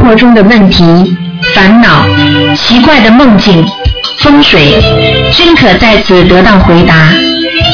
[0.00, 1.16] 活中的问题、
[1.54, 2.04] 烦恼、
[2.56, 3.64] 奇怪的梦境、
[4.18, 4.82] 风水，
[5.32, 6.94] 均可在此得到回答。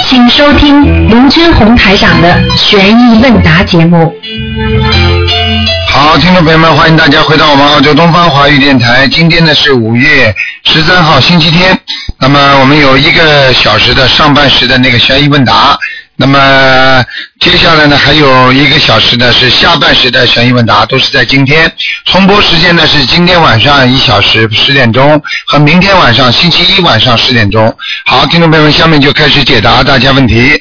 [0.06, 4.14] 请收听卢军红台长的悬疑问答节目。
[5.88, 9.08] 好，听众朋友们，欢迎大家回到我们澳洲东方华语电台。
[9.08, 11.78] 今天呢是五月十三号，星期天。
[12.18, 15.78] 那么我们有一个小时的上半时的那个悬疑问答。
[16.18, 17.04] 那么
[17.40, 21.70] 接下来呢还有一个小时呢是下半时的悬疑问答，都是在今天。
[22.06, 27.74] 重播时间呢是今天晚上一小时十点钟和明天晚上星期一晚上十点钟。
[28.06, 30.52] 好，听众朋友们，下面就开始解答大家问题。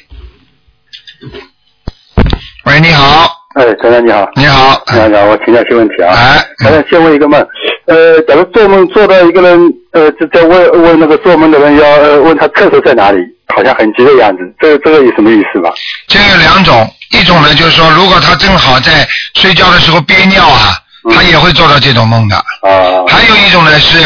[2.65, 3.31] 喂，你好。
[3.55, 4.29] 哎，陈长你好。
[4.35, 4.83] 你好。
[4.93, 6.13] 你好，我请教些问题啊。
[6.13, 6.45] 哎。
[6.63, 7.39] 陈长，先问一个梦，
[7.85, 13.19] 呃，假如做梦做到一个人，呃，就在问问那个做梦的人要呃问他厕所在哪里，
[13.53, 15.69] 好像很急的样子，这个这个有什么意思吧？
[16.07, 20.77] 这有两种，一种呢就是说，如果他正好在睡觉的时候憋尿啊，
[21.13, 22.35] 他也会做到这种梦的。
[22.35, 23.05] 啊。
[23.07, 23.97] 还有一种呢是，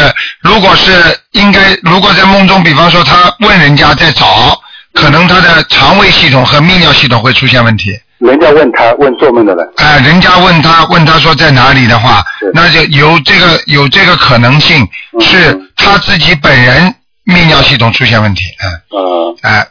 [0.42, 0.92] 如果是
[1.32, 4.60] 应该，如果在梦中，比方说他问人家在找，
[4.94, 7.92] 可能他的肠胃系统和泌尿系统会出现问题。
[8.20, 12.22] 人家问他问做梦的人，哎、人家问他问他说在哪里的话，
[12.54, 14.86] 那就有这个有这个可能性
[15.22, 16.94] 是他自己本人
[17.30, 19.68] 泌尿系统出现问题，嗯，呃，哎，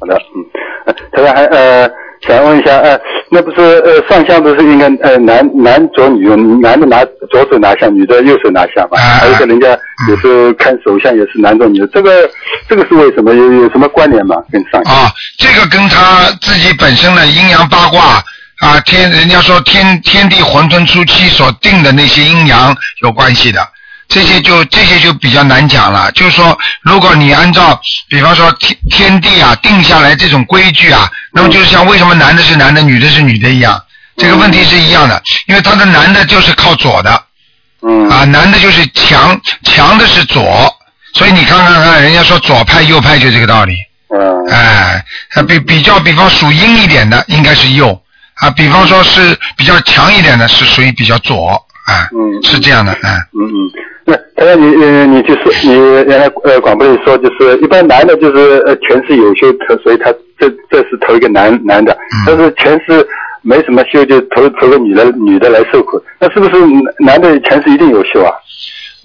[0.00, 0.44] 好的，嗯，
[0.86, 1.88] 呃陈长还呃
[2.26, 2.98] 想问一下，呃，
[3.30, 8.98] 那不是呃上香不是应该呃男男左女右，男的拿左手拿下，女的右手拿下嘛？
[8.98, 12.28] 啊还有一个人家有时候看手相也是男左女右，这个
[12.68, 13.34] 这个是为什么？
[13.34, 14.36] 有有什么关联吗？
[14.50, 14.94] 跟上香？
[14.94, 18.22] 啊，这个跟他自己本身的阴阳八卦
[18.60, 23.60] 啊，天人家说天天地混沌初期所定的那些阴阳有关系的。
[24.08, 33.82] 这些就这些就比较难讲了，就是说，如果你按照，比方说天天地啊定下来这种规矩啊，那么就是像为什么男的是男的，女的是女的一样，
[34.16, 37.22] 这个问题是一样的，因为他的男的就是靠左的，
[37.82, 38.08] 嗯。
[38.10, 40.72] 啊，男的就是强强的是左，
[41.14, 43.74] 所以你看看看，人家说左派右派就这个道理。
[44.14, 44.52] 嗯。
[44.52, 45.04] 哎，
[45.34, 48.00] 啊比比较，比方属阴一点的应该是右
[48.34, 53.70] 啊，比方说是比较强一点的是属于比较左啊，嗯是这样的，嗯，嗯嗯，
[54.06, 55.72] 那他说你呃你就是你
[56.08, 59.52] 原来呃广播里说就是一般男的就是呃前世有修，
[59.82, 61.96] 所以他这这是投一个男男的，
[62.26, 63.06] 但是全是
[63.42, 66.52] 没什么修就投投个女的女的来受苦，那是不是
[66.98, 68.32] 男的前世一定有修啊？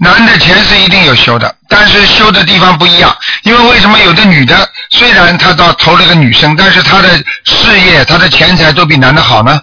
[0.01, 3.13] 男的前世一定有修的，但是修的地方不一样，
[3.43, 4.55] 因为为什么有的女的
[4.91, 7.09] 虽然她到投了个女生，但是她的
[7.43, 9.59] 事业、她的钱财都比男的好呢？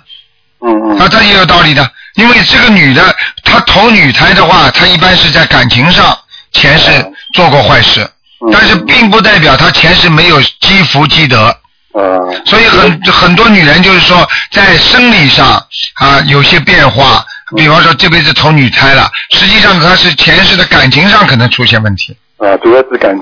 [0.61, 0.99] 嗯嗯。
[0.99, 1.83] 啊，这也有道理的，
[2.17, 6.17] 因为这个女的她投女胎的话，她一般是在感情上
[6.53, 6.91] 前世
[7.35, 8.01] 做过坏事，
[8.41, 8.51] 嗯。
[8.53, 11.57] 但是并不代表她前世没有积福积德。
[11.93, 17.25] 呃所以很很多女人就是说，在生理上啊有些变化，
[17.57, 23.17] 比方说这辈子投女胎了，实际上她是前世的感情上可能出现问题，啊，主要是感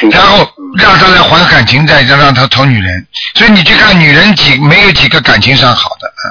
[0.00, 3.06] 情，然后让她来还感情债，再让她投女人。
[3.36, 6.26] 所以你去看女人几没有几个感情上好的，嗯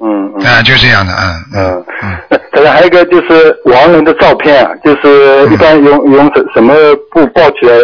[0.00, 6.74] 嗯嗯，啊就这样的，嗯嗯嗯，呃当然还有一个就是亡人的照片啊，就是一般用用什什么
[7.12, 7.74] 布包起来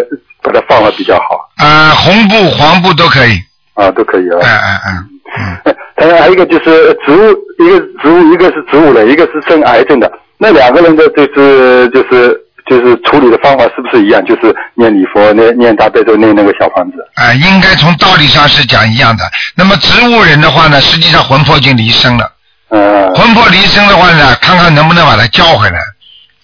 [0.42, 1.48] 把它放了比较好？
[1.58, 3.32] 啊红布黄布都可以，
[3.74, 4.38] 啊，都可以啊。
[4.40, 5.08] 嗯嗯嗯
[5.38, 10.10] 嗯，呃 当然还有一个就是植物，一个植物，一个是植物的，一个是生癌症的。
[10.38, 14.24] 那两个人的就是就是就是处理的方法是不是一样？
[14.24, 16.96] 就是念礼佛、念念大悲咒、念那个小房子。
[17.14, 19.24] 啊，应该从道理上是讲一样的。
[19.54, 22.30] 那么植物人的话呢，实际上魂魄已经离身了。
[22.70, 25.78] 嗯魂魄离身的话呢，看看能不能把它叫回来。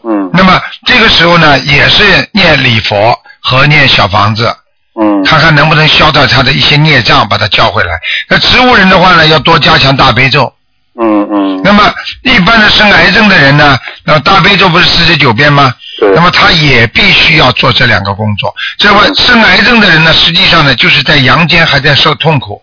[0.05, 4.55] 嗯那么这个时候呢，也是念礼佛和念小房子，
[5.01, 7.99] 嗯看看能不能消掉他的一些孽障，把他叫回来。
[8.29, 10.53] 那植物人的话呢，要多加强大悲咒。
[10.99, 11.83] 嗯嗯那么
[12.23, 15.73] 一般的生癌症的人呢，那大悲咒不是四十九遍吗？
[15.99, 18.53] 对那么他也必须要做这两个工作。
[18.79, 22.61] 这会生癌症的人呢，实际上呢，就是在阳间还在受痛苦，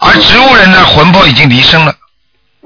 [0.00, 1.92] 而植物人呢，魂魄已经离身了，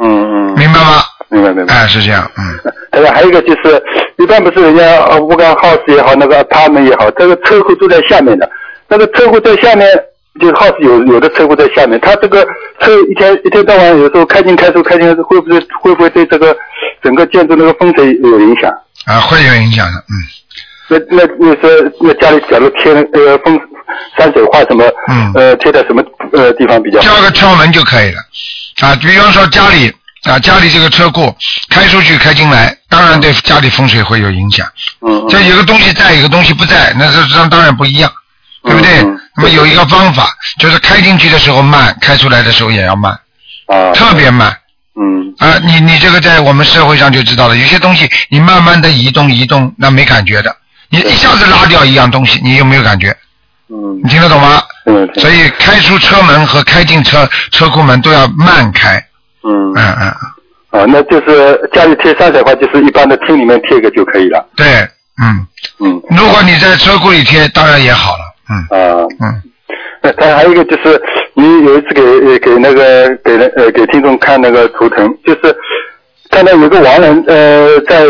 [0.00, 1.02] 嗯嗯，明白吗？
[1.28, 1.74] 明白明白。
[1.74, 2.72] 哎，是这样，嗯。
[2.92, 3.82] 还有还有一个就是，
[4.18, 8.48] 一般不是人家呃，不管 house 也好，那个 apartment 也好，这个车库都在下面的，
[8.88, 9.88] 那个车库在下面，
[10.40, 12.44] 就是 house 有有的车库在下面，他这个
[12.80, 16.56] 车一天一天到晚有时候开进开出开进会不会会不会对这个
[17.02, 18.68] 整个建筑那个风水有影响？
[19.06, 20.14] 啊，会有影响的，嗯。
[20.88, 21.70] 那那你说
[22.00, 23.58] 那家里假如贴呃风
[24.18, 26.02] 山水画什么，嗯呃贴在什么
[26.32, 27.04] 呃地方比较好？
[27.06, 28.18] 交个窍门就可以了。
[28.82, 29.88] 啊，比方说家里
[30.24, 31.32] 啊，家里这个车库
[31.70, 34.66] 开出去开进来，当然对家里风水会有影响。
[35.06, 38.10] 嗯这有个东西在，有个东西不在，那这这当然不一样。
[38.66, 38.88] 对不对？
[39.36, 40.28] 嗯那么有一个方法，
[40.58, 43.12] 就是开进去的时候慢，开出来的时候也要慢，
[43.66, 44.56] 啊，特别慢。
[44.94, 45.34] 嗯。
[45.38, 50.54] 啊，你你这个在我们社会上就知道了，有些东西你慢慢的移动移动，那没感觉的，
[50.88, 53.08] 你一下子拉掉一样东西，你有没有感觉？
[53.68, 54.00] 嗯。
[54.04, 54.62] 你听得懂吗？
[54.86, 59.04] 嗯，所以开出车门和开进车车库门都要慢开，
[59.42, 59.72] 嗯。
[59.74, 64.46] 嗯嗯，啊，那就是家里贴山水画，就是一般的厅里面贴一个就可以了。
[64.54, 64.66] 对，
[65.20, 65.44] 嗯，
[65.80, 66.00] 嗯。
[66.16, 69.42] 如果你在车库里贴，当然也好了，嗯啊，嗯，
[70.02, 71.00] 那他还有一个就是，
[71.34, 75.56] 你有一次给呃给那个给人呃给听众看那个图腾，就是
[76.30, 78.04] 看到有个亡人呃在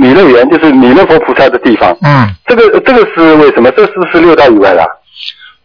[0.00, 3.70] 弥勒园，就是弥勒佛菩萨的地方，嗯，这个这个是为什么？
[3.72, 4.84] 这是不是六道以外的？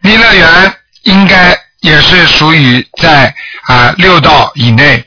[0.02, 0.48] 弥勒园
[1.04, 3.34] 应该也是属于在
[3.68, 5.04] 啊、六道以内，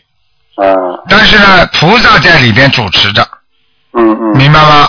[0.57, 0.75] 啊，
[1.09, 3.23] 但是呢，菩萨在里边主持着，
[3.93, 4.89] 嗯嗯，明白吗？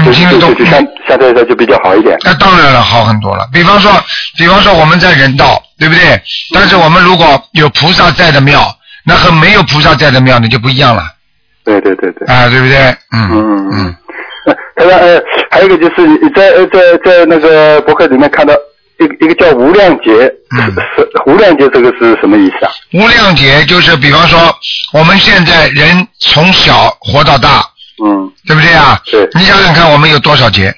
[0.00, 0.70] 你就听得懂就就？
[0.70, 2.16] 相相对来说就比较好一点。
[2.22, 3.48] 那当然了，好很多了。
[3.52, 3.92] 比方说，
[4.36, 6.20] 比方说我们在人道，对不对？
[6.54, 8.74] 但是我们如果有菩萨在的庙，
[9.04, 11.02] 那和没有菩萨在的庙，那就不一样了，
[11.64, 12.26] 对对对对。
[12.28, 12.76] 啊，对不对？
[13.12, 13.96] 嗯嗯嗯
[14.76, 15.20] 他说呃，
[15.50, 18.54] 还有一个就是你在呃在在那个博客里面看到
[18.98, 20.10] 一个一个叫无量劫，
[20.56, 20.74] 嗯
[21.26, 22.72] 无量劫这个是什么意思啊？
[22.94, 24.38] 无量劫就是，比方说
[24.92, 27.62] 我们现在人从小活到大，
[28.04, 29.00] 嗯，对不对啊？
[29.06, 30.74] 对你想想看，我们有多少劫？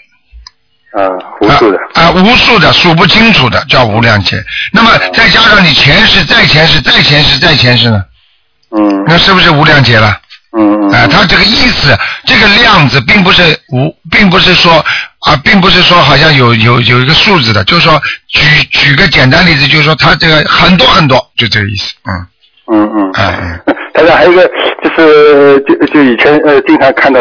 [0.92, 1.08] 啊，
[1.40, 1.78] 无数的。
[1.94, 4.44] 啊、啊无数的数不清楚的叫无量劫。
[4.72, 8.02] 那么再加上你前世、再前世、再前世、再前世呢，
[8.76, 10.18] 嗯那是不是无量劫了？
[10.58, 10.92] 嗯嗯。
[10.92, 11.96] 啊、他这个意思，
[12.26, 14.84] 这个量字并不是无，并不是说
[15.20, 22.26] 啊，并不是说好像有有有一个数字的，就是说举举个简单例子，就是说他这个很多很多，就这个意思，嗯，
[22.70, 23.12] 嗯嗯。
[23.14, 23.60] 哎、
[23.94, 24.50] 他说还有一个
[24.82, 27.20] 就是就就以前呃经常看到，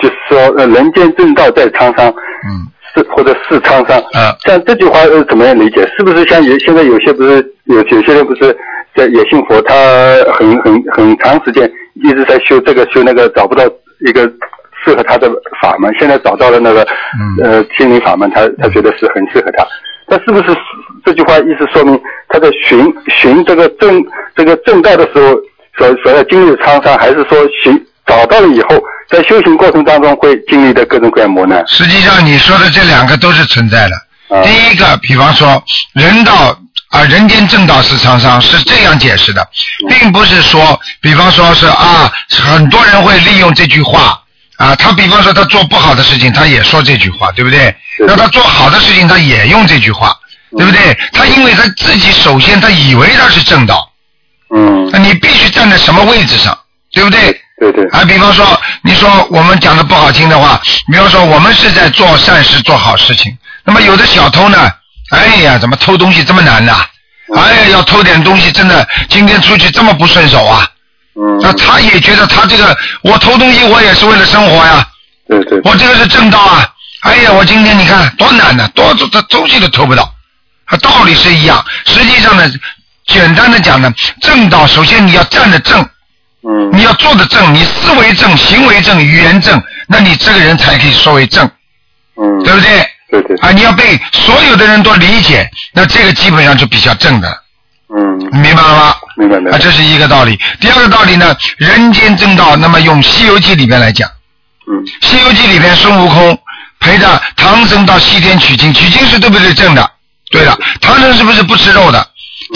[0.00, 3.98] 就是说呃人间正道在沧桑，嗯，是或者是沧桑。
[4.12, 5.86] 啊像这句话呃怎么样理解？
[5.96, 8.56] 是不是像有现在有些不是有有些人不是
[8.94, 9.74] 在也信佛，他
[10.34, 13.64] 很很很长时间一直在修这个修那个，找不到
[14.06, 14.22] 一个
[14.84, 15.30] 适合他的
[15.60, 16.86] 法门，现在找到了那个、
[17.20, 19.64] 嗯呃心灵法门，他他觉得是很适合他。
[20.10, 20.56] 那是不是
[21.04, 24.02] 这句话意思说明他在寻寻这个正
[24.34, 25.38] 这个正道的时候
[25.78, 28.78] 所所要经历的沧桑，还是说寻找到了以后，
[29.08, 31.64] 在修行过程当中会经历的各种各样磨难？
[31.68, 33.94] 实际上你说的这两个都是存在的。
[34.28, 35.62] 啊第一个，比方说
[35.94, 36.54] 人道
[36.90, 39.46] 啊，人间正道是沧桑，是这样解释的，
[39.88, 44.20] 并不是说，比方说是啊，很多人会利用这句话
[44.58, 47.50] 啊，他比方说他做不好的事情，他也说这句话，对不？
[47.50, 50.14] 对那他做好的事情，他也用这句话，
[50.56, 50.96] 对不对？
[51.12, 53.87] 他因为他自己首先他以为他是正道，
[54.54, 56.56] 嗯，那你必须站在什么位置上，
[56.92, 57.40] 对不对？
[57.60, 58.46] 对对，啊，比方说，
[58.82, 60.60] 你说我们讲的不好听的话，
[60.90, 64.70] 比方说我们是在做善事、做好事情，那么有的小偷呢，
[65.10, 66.86] 哎呀，怎么偷东西这么难呐、
[67.34, 70.66] 哎呀，要偷点东西，真的今天出去这么不顺手啊！
[71.20, 74.86] 嗯，那他也觉得他这个我偷东西，我也是为了生活呀，
[75.28, 76.64] 对对，我这个是正道啊！
[77.00, 80.04] 哎呀，我今天你看多难呢、多多这东西都偷不到，
[80.66, 81.64] 啊，道理是一样。
[81.86, 82.48] 实际上呢，
[83.08, 85.82] 简单的讲呢，正道首先你要站得正，
[86.46, 91.44] 嗯你要做的正，你思维正，行为正，语言正，那你这个人才可以说为正，
[92.16, 92.86] 嗯，对不对？
[93.10, 97.28] 对对，啊，你要被所有的人都理解，那这个基本上就比较正的，
[97.88, 98.82] 嗯，明白了吗？
[98.82, 100.38] 啊，明白明白，这是一个道理。
[100.60, 104.08] 第二个道理呢，人间正道，那么用《西游记》里边来讲，
[104.70, 106.38] 嗯《西游记》里边孙悟空
[106.80, 109.90] 陪着唐僧到西天取经，取经是对不对正的？
[110.30, 110.58] 对的。
[110.82, 112.06] 唐僧是不是不吃肉的？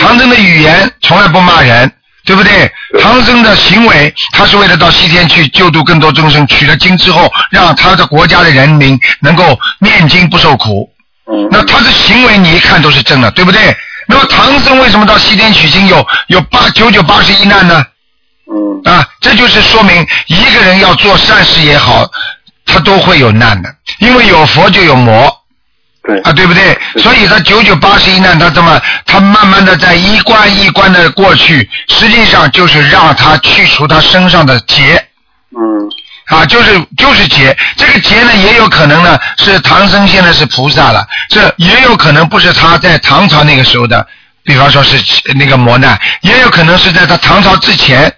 [0.02, 1.90] 唐僧的语言从来不骂人，
[2.24, 2.70] 对不对？
[3.00, 10.90] 唐僧的行为，他是为了到西天去救度更多众生，取了经之后，让他的国家的人民能够念经不受苦。
[11.32, 13.76] 嗯，那他的行为你一看都是正的，对不对？
[14.08, 17.84] 那么唐僧为什么到西天取经有有八九九八十一难呢？
[18.52, 22.10] 嗯啊，这就是说明一个人要做善事也好，
[22.66, 25.32] 他都会有难的，因为有佛就有魔
[26.04, 26.76] 对，啊，对不对？
[27.00, 34.94] 所以他九九八十一难，他这么他慢慢的在一关一关的过去，实际上就是让他去除他身上的结。
[35.50, 35.88] 嗯。
[36.26, 44.06] 啊，就是就是劫，这个劫呢也有可能呢是唐僧现在是菩萨了，这也有可能不是他在唐朝那个时候的，
[44.42, 44.96] 比方说是
[45.34, 48.10] 那个磨难，也有可能是在他唐朝之前，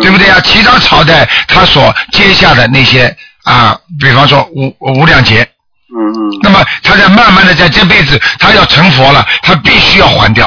[0.00, 0.38] 对不对啊？
[0.44, 5.48] 其他朝代他所接下的那些啊，比方说无无量劫，
[5.96, 10.46] 嗯嗯那么他在慢慢的在这辈子他要成佛了，他必须要还掉，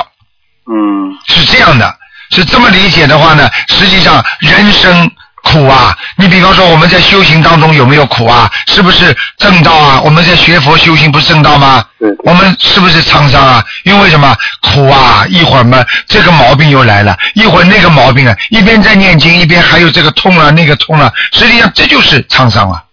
[0.72, 1.96] 嗯是这样的，
[2.32, 5.10] 是这么理解的话呢，实际上人生
[5.44, 8.52] 苦啊，你比方说我们在修行当中有没有苦啊？
[8.68, 10.02] 是不是正道啊？
[10.02, 11.84] 我们在学佛修行不是正道吗？
[12.24, 13.66] 我们是不是沧桑啊？
[13.84, 15.26] 因为什么苦啊？
[15.30, 22.84] 一会儿嘛这个毛病又来了，一会儿那个毛病啊，一边在念经，一边还有这个痛了那个痛了，实际上这就是沧桑啊，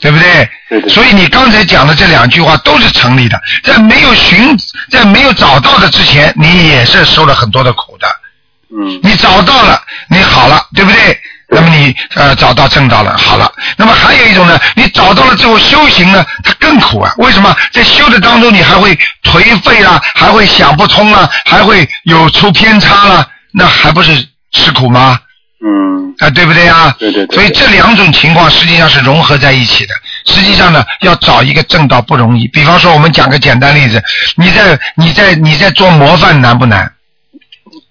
[0.00, 0.48] 对不对？
[0.68, 4.56] 对对所以你刚才讲的这两句话都是成立的，在没有寻，
[4.90, 8.06] 在没有找到的之前，你也是受了很多的苦的。
[8.76, 11.20] 嗯你找到了，你好了，对不对？
[11.48, 13.52] 那么你呃找到正道了，好了。
[13.76, 17.12] 那么还有一种呢，你找到了之后修行呢，它更苦啊。
[17.18, 17.54] 为什么？
[17.70, 25.18] 在修的当中，你还会颓废啦，还会想不通啦，还会有出偏差啦，那还不是吃苦吗？
[25.66, 26.94] 嗯啊，对不对啊？
[26.98, 29.94] 对对对所以这两种情况实际上是融合在一起的。
[30.26, 32.46] 实际上呢，要找一个正道不容易。
[32.48, 34.02] 比方说，我们讲个简单例子，
[34.36, 36.80] 你在你在你在做模范难不难？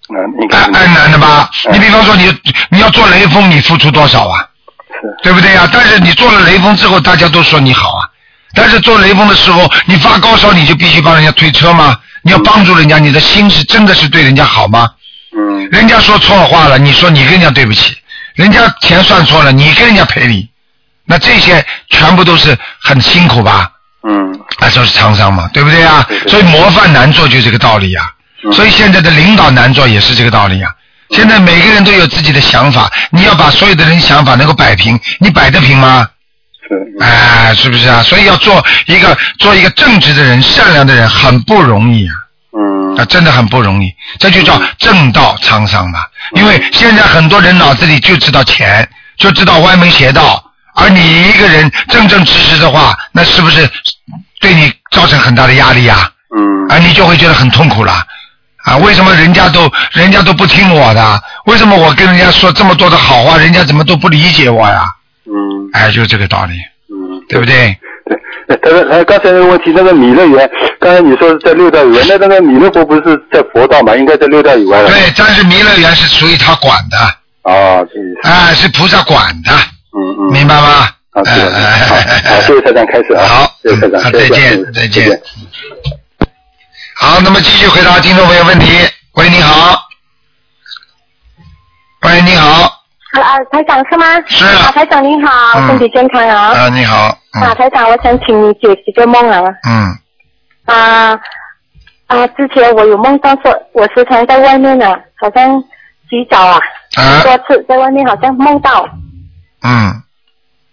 [0.08, 1.50] 难，你哎看哎难的吧？
[1.66, 2.32] 嗯你比方说你
[2.70, 4.38] 你要做雷锋，你付出多少啊？
[4.88, 5.68] 是对不对呀？
[5.72, 8.08] 但是你做了雷锋之后，大家都说你好啊。
[8.54, 11.98] 但是做雷锋的时候，你发高烧，你就必须帮人家推车吗？
[12.22, 14.88] 你要帮助人家，你的心是真的是对人家好吗？
[15.64, 17.96] 嗯人家说错了话了，你说你跟人家对不起，
[18.34, 20.48] 人家钱算错了，你跟人家赔礼，
[21.06, 23.70] 那这些全部都是很辛苦吧？
[24.06, 26.18] 嗯啊，就是沧桑嘛，对不对啊对？
[26.20, 28.02] 对所以模范难做就这个道理呀、
[28.44, 30.68] 嗯所以现在的领导难做也是这个道理呀、
[31.10, 36.06] 现在每个人都有自己的想法，你要把所有的人想法能够摆平，你摆得平吗？
[36.68, 38.02] 是哎，是不是啊？
[38.02, 42.14] 所以要做一个做一个正直的人、善良的人很不容易啊。
[42.94, 46.00] 嗯啊，真的很不容易，这就叫正道沧桑嘛。
[46.34, 50.42] 因为现在很多人脑子里就知道钱，就知道歪门邪道，
[50.74, 53.68] 而你一个人正正直直的话，那是不是
[54.40, 56.78] 对你造成很大的压力呀、嗯啊？
[56.78, 58.04] 你就会觉得很痛苦了。
[58.64, 61.22] 啊，为什么人家都人家都不听我的？
[61.46, 64.84] 为什么我跟人家说这么多的好话，人家怎么都不理解我呀？
[65.26, 66.54] 嗯哎，就是这个道理，
[66.88, 67.76] 嗯，对不对？
[68.08, 68.16] 对，
[68.48, 73.96] 呃但是呃，刚才那个问题，那个弥勒园，刚才你说是在六道以外，那那个弥勒佛不是在佛道嘛？
[73.96, 74.90] 应该在六道以外了。
[74.90, 76.98] 对，但是弥勒园是属于他管的，
[77.50, 78.28] 啊，这意思。
[78.28, 79.50] 啊，是菩萨管的，
[79.96, 80.32] 嗯嗯。
[80.32, 80.88] 明白吗？
[81.12, 81.56] 好，是的。
[81.56, 81.94] 哎 好，
[82.34, 83.24] 好，谢谢台长，开始啊。
[83.24, 85.22] 好，谢谢台长，再见，嗯再见。
[86.96, 88.66] 好，那么继续回答听众朋友问题。
[89.14, 89.88] 喂，你好。
[92.02, 92.83] 喂，你好。
[93.20, 94.06] 啊，台长是吗？
[94.26, 96.48] 是啊，台长您好，嗯身体健康啊。
[96.48, 96.96] 啊，你好。
[96.96, 99.42] 啊，嗯台长，我想请你解几个梦啊。
[99.68, 99.96] 嗯
[100.66, 101.18] 啊
[102.06, 105.62] 啊，之前我有梦到说，我时常在外面呢，好像
[106.08, 106.58] 洗澡啊，
[106.96, 108.86] 啊多次在外面好像梦到
[109.62, 109.92] 嗯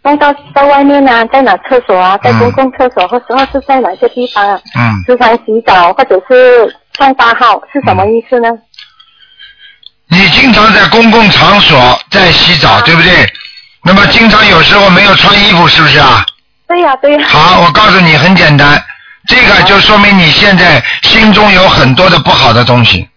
[0.04, 8.50] 梦到在外面呢，在哪厕所啊，在嗯公共厕所，或者是在哪些地方啊，嗯，时常洗澡或者是上大号，是什么意思呢？
[10.14, 13.34] 你经常在公共场所在洗澡，对不对？
[13.84, 16.26] 那么经常有时候没有穿衣服，是不是啊？
[16.68, 18.84] 对呀、对呀、好，我告诉你，很简单，
[19.26, 23.08] 这个就说明你现在心中有很多的不好的东西，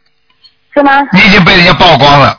[0.73, 0.93] 是吗？
[1.13, 2.39] 你已经被人家曝光了。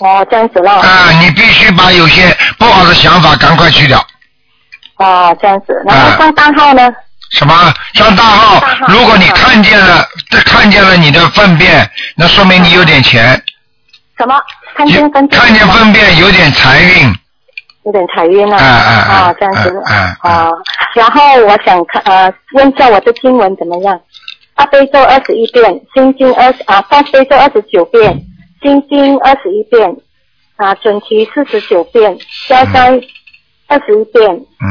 [0.00, 0.80] 哦，这样子了。
[0.80, 4.04] 啊，你必须把有些不好的想法赶快去掉。
[4.96, 5.66] 哦，这样子。
[5.86, 6.90] 然啊后上大号呢？
[7.38, 7.72] 什么？
[7.94, 10.04] 上大号大号，如果你看见了，
[10.44, 13.42] 看见了你的粪便，那说明你有点钱。
[14.22, 14.40] 什么？
[14.76, 17.12] 看见分看见粪便有点财运。
[17.84, 18.56] 有点财运啊。
[18.56, 19.82] 哎哎哎啊，这样子。
[19.86, 20.50] 哎哎哎啊，
[20.94, 24.00] 然后我想看呃，问一下我的经文怎么样？
[24.54, 28.12] 大悲咒二十一遍，心经二十啊，大悲咒二十九遍，
[28.62, 29.90] 心经二十一遍，
[30.56, 32.90] 啊，准提四十九遍，消灾
[33.66, 34.68] 二十一遍，嗯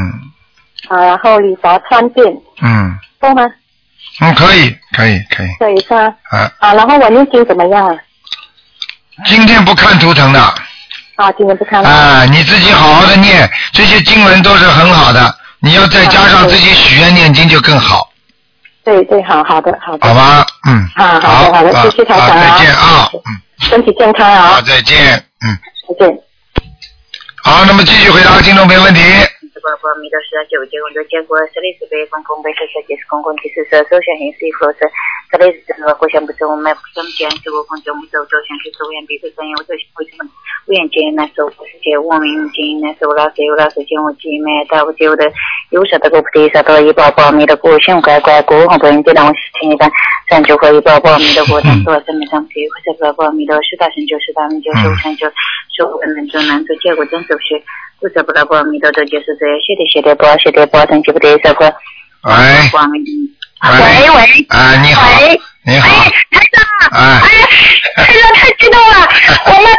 [0.87, 2.25] 啊，然后礼佛三遍，
[2.61, 3.43] 嗯够吗？
[4.21, 6.13] 嗯，可以可以可以可以是吗？
[6.29, 6.51] 啊。
[6.59, 7.97] 啊，然后我念经怎么样啊？
[9.25, 10.39] 今天不看图腾的
[11.15, 11.89] 啊，今天不看了。
[11.89, 15.35] 啊，你自己好好的念，这些经文都是很好的。
[15.59, 18.09] 你要再加上自己许愿念经就更好，
[18.83, 20.07] 对对，好好的好的。
[20.07, 20.45] 好吧？
[20.67, 20.89] 嗯。
[20.95, 24.61] 啊好的好的啊谢谢台长再见啊，嗯，身体健康啊好，！
[24.61, 25.13] 再见，
[25.45, 25.57] 嗯。
[25.87, 26.17] 再见。
[27.43, 29.01] 好，那么继续回答听众朋友问题。
[35.31, 40.27] 色，舍利子这个国相不正我们不正见是我空中不走走向是走眼鼻子三眼我走为什么
[40.67, 45.23] 不眼见那是我世界我明见那是我老师有老师见我记没到我就的
[45.71, 49.89] 有啥的个菩提萨埵一包包弥的果性乖乖果好不容易让我听一番
[50.29, 55.25] 三九和一包包弥的果当多三昧上提或者包包弥的十大成就十大名就十五成就
[55.71, 57.63] 十五个能就难做结果真手续。
[58.01, 61.65] 不知不拉波弥陀的就是这谢的谢的波谢的波等级不得啥个。
[62.23, 62.33] 喂
[62.71, 63.03] 光明。
[63.63, 64.45] 喂喂喂。
[64.49, 66.63] 啊，你好喂，你好，哎，台长。
[66.91, 67.21] 哎
[67.95, 69.07] 哎，台长太激动了，
[69.45, 69.71] 我们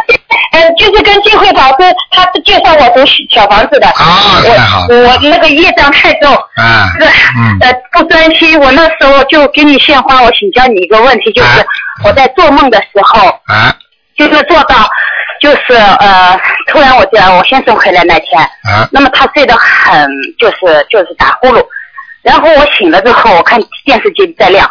[0.52, 3.86] 呃就是跟金慧老师，他是介绍我读小房子的。
[3.88, 7.04] 啊，太好我我那个业障太重，啊，是
[7.36, 8.58] 嗯呃不专心。
[8.60, 11.66] 我那时候就给你献花，我请教你一个问题，就是啊
[12.04, 13.74] 我在做梦的时候，啊
[14.16, 14.88] 就是做到，
[15.40, 20.08] 就是呃，突然我讲我先生回来那天，啊那么他睡得很，
[20.38, 21.64] 就是就是打呼噜，
[22.22, 24.68] 然后我醒了之后，我看电视机在亮，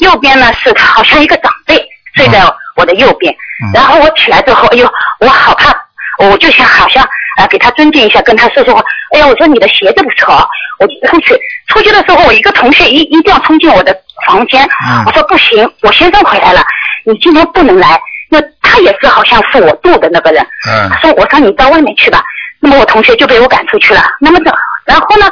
[0.00, 1.74] 右边呢是好像一个长辈
[2.14, 2.42] 睡在
[2.76, 3.72] 我的右边，嗯。
[3.74, 4.90] 然后我起来之后，哎呦，
[5.20, 5.74] 我好怕，
[6.18, 7.02] 我就想好像
[7.38, 8.82] 呃给他尊敬一下，跟他说说话，
[9.14, 11.38] 哎呀，我说你的鞋子不错，我就出去，
[11.68, 15.04] 出去的时候，我一个同学一一定要冲进我的房间，嗯。
[15.06, 16.62] 我说不行，我先生回来了，
[17.04, 20.90] 你今天不能来，那他也是好像是我度的那个人，嗯。
[20.90, 22.22] 他说：“我说你到外面去吧。”
[22.62, 24.02] 那么我同学就被我赶出去了。
[24.20, 24.54] 那么这，
[24.84, 25.24] 然后呢，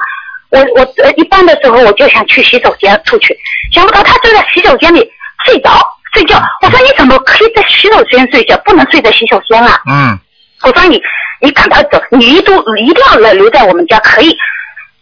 [0.51, 3.37] 我我呃一般的时候我就想去洗手间出去，
[3.73, 5.01] 想不到他就在洗手间里
[5.45, 5.71] 睡着
[6.15, 6.43] 睡觉。
[6.63, 9.81] 我说你怎么可以在洗手间睡觉，不能睡在洗手间啊？
[9.89, 10.19] 嗯
[10.63, 11.01] 我说你
[11.41, 14.37] 你赶快走，你一度一定要留留在我们家，可以。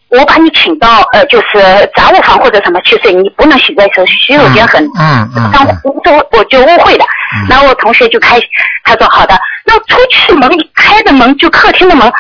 [0.09, 1.59] 我把你请到呃，就是
[1.97, 7.05] 杂物房或者什么去睡，你不能洗在手洗手间很嗯嗯当嗯我我就误会的，
[7.51, 8.39] 然后我同学就开，
[8.85, 12.11] 他说好的，那出去门一开的门就客厅的门，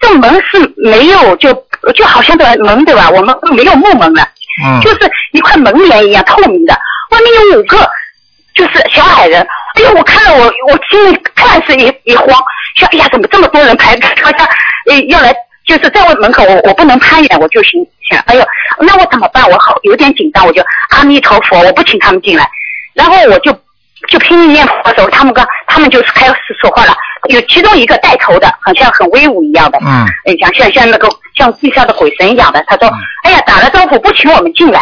[0.00, 0.58] 这门是
[0.90, 1.54] 没有就
[1.92, 3.10] 就好像的门对吧？
[3.10, 4.28] 我们没有木门了，
[4.64, 6.74] 嗯就是一块门帘一样透明的，
[7.10, 7.88] 外面有五个
[8.54, 9.40] 就是小矮人，
[9.74, 12.28] 哎呦，我看了我我心里突然是一一慌，
[12.76, 14.46] 想哎呀怎么这么多人排队，好像
[14.90, 15.34] 呃要来。
[15.66, 18.46] 就是在我门口，我我不能攀援，我就心想，哎呦，
[18.78, 19.42] 那我怎么办？
[19.50, 22.48] 我好有点紧张，我就阿弥陀佛，我不请他们进来，
[22.94, 23.50] 然后我就
[24.08, 26.96] 就拼命念佛的时候，他们刚他们就是开始说话了，
[27.28, 32.90] 有其中一个带头的，好像很威武一样的，嗯哎，像像像那个像地下的鬼神一样的，他说，
[33.24, 34.80] 哎呀，打了招呼不请我们进来，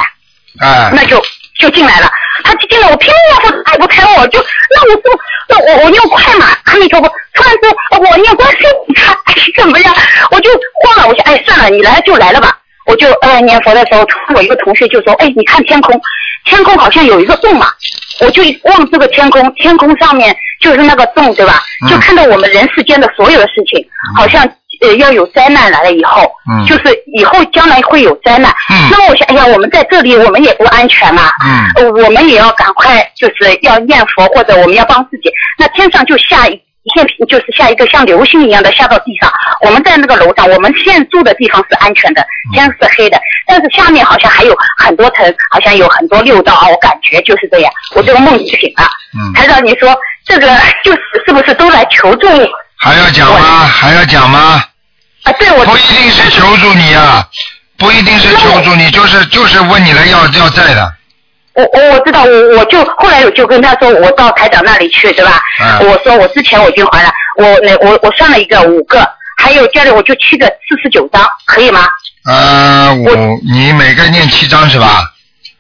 [0.61, 1.23] 哎那就
[1.59, 2.11] 就进来了。
[2.43, 7.09] 他就进来，我拼命念佛，他也不开我，就那我说，那我我念快嘛，阿弥陀佛。
[7.33, 9.95] 突然说，我念观世音他，哎怎么样？
[10.33, 10.51] 我就
[10.83, 12.59] 慌了，我想，哎，算了，你来就来了吧。
[12.87, 16.01] 我就呃念佛的时候，突然我一个同学就说，哎，你看天空，
[16.45, 17.67] 天空好像有一个洞嘛。
[18.21, 21.61] 我就一望这个天空，天空上面就是那个洞，对吧？
[21.85, 23.85] 嗯就看到我们人世间的所有的事情，
[24.17, 24.45] 好像
[24.83, 28.53] 呃要有灾难来了以后，嗯就是以后将来会有灾难。
[28.71, 31.23] 嗯那么我想，哎呀，我们在这里我们也不安全嘛。
[32.05, 35.33] 我们也要赶快，就是要念佛，或者我们要帮自己。
[35.59, 39.33] 那天上就下一一片，就是像一个像流星一样的下到地上。
[39.63, 47.73] 我们在那个楼上，我们现住的地方是安全的，天是黑的，但是下面好像还有很多层，好像有很多六道啊，我感觉就是这样。
[47.95, 48.89] 我这个梦就醒了。
[49.17, 50.47] 嗯台长，你说这个
[50.83, 53.61] 就是是不是都来求助你还要讲吗？
[53.65, 54.63] 还要讲吗？
[55.23, 55.33] 啊？
[55.39, 57.27] 对，我不一定是求助你啊，
[57.79, 60.95] 不一定是求助你，就是就是问你来要要债的。
[61.55, 65.41] 我我我知道，我我就后来我就跟他说，我到台长那里去，对吧？
[65.61, 71.87] 嗯我说我之前我已经还了，我那我我算了一个五个，还有家里我就七个四十九张，可以吗？
[72.27, 73.15] 呃，我，
[73.53, 75.05] 你每个念七张是吧？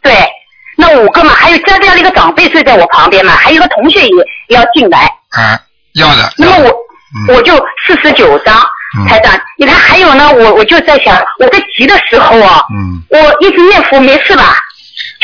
[0.02, 0.12] 对，
[0.76, 4.08] 那五个嘛，还有家里一个长辈睡在我旁边嘛，还有一个同学也
[4.48, 5.60] 也要进来，啊，
[5.94, 6.32] 要的。
[6.36, 7.54] 那么我、嗯我就
[7.86, 8.56] 四十九张
[8.98, 14.56] 嗯，台长，你看还有呢，我我就在想，我在急的时候啊，嗯，我一直念佛没事吧？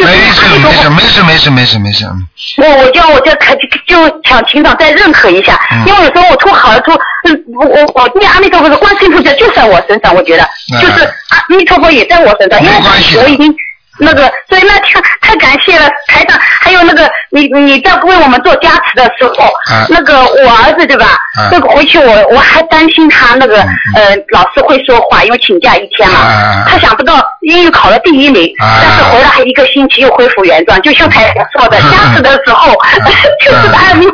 [0.01, 2.05] 就是没事没事没事没事没事没事。
[2.07, 3.55] 嗯我我叫我就可
[3.87, 6.91] 就想请长再认可一下，嗯因为有时候我吐好了吐，
[7.29, 10.43] 嗯，我我我念阿弥陀佛的观世音菩萨就在我身上，我觉得、
[10.75, 12.75] 嗯就是阿弥陀佛也在我身上，因为
[13.23, 13.55] 我已经
[13.99, 21.19] 那个，所以那天太感谢了台长，还有那个你你在为我们做加持的时候，嗯那个我儿子对吧？
[21.39, 32.73] 嗯那个回去我我还担心他那个、嗯呃老师会说话，因为请假一天嘛，他想不到英语考了第一名，嗯但是回来还一个星期又恢复原状，就像台长说的，嗯加持的时候、
[33.45, 34.11] 就是太多。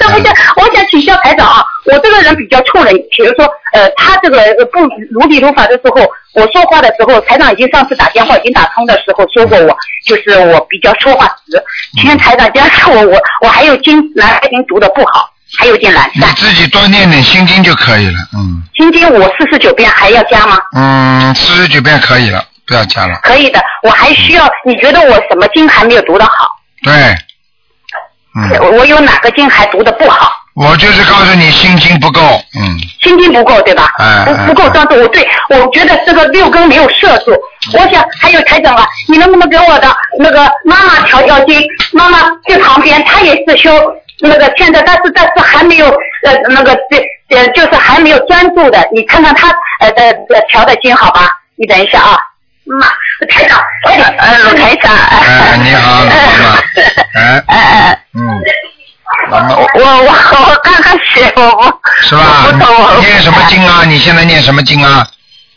[0.00, 4.80] 那我想我想请教台长啊，我这个人比较处人，比如说呃他这个呃不
[5.10, 6.02] 如理如法的时候，
[6.32, 11.62] 我说话的时候，台长已经上次打电话已经打通的时候说过我，就是我比较说话直。
[11.94, 16.28] 今天台长加上我，我我还有经南经读的不好，还有点懒散。
[16.28, 20.56] 你自己多念点心经就可以了，嗯心经我四十九遍还要加吗？
[20.76, 23.18] 嗯，四十九遍可以了，不要加了。
[23.22, 24.48] 可以的，我还需要。
[24.64, 26.48] 你觉得我什么经还没有读得好？
[26.84, 26.92] 对，
[28.36, 30.32] 嗯，我我有哪个经还读的不好？
[30.54, 32.20] 我就是告诉你心经不够，
[32.58, 33.92] 嗯，心经不够，对吧？
[33.98, 34.96] 哎哎不不够专注。
[34.96, 37.32] 我对，我觉得这个六根没有摄住。
[37.72, 41.62] 我想还有台长啊，你能不能给我的那个妈妈调调经？
[41.92, 43.70] 妈妈在旁边，她也是修
[44.20, 48.86] 那个现在，但是但是还没有呃那个这呃就是还没有专注的。
[48.92, 49.48] 你看看她
[49.80, 51.30] 呃的呃调的经好吧？
[51.56, 52.18] 你等一下啊。
[52.64, 52.86] 妈，
[53.28, 56.58] 台长，哎，呃，鲁台长，哎你好鲁妈妈
[57.14, 58.40] 哎哎哎，嗯，
[59.30, 59.36] 我
[59.74, 63.00] 我我刚刚学，我我是吧我不懂我？
[63.00, 63.82] 念什么经啊？
[63.86, 65.06] 你现在念什么经啊？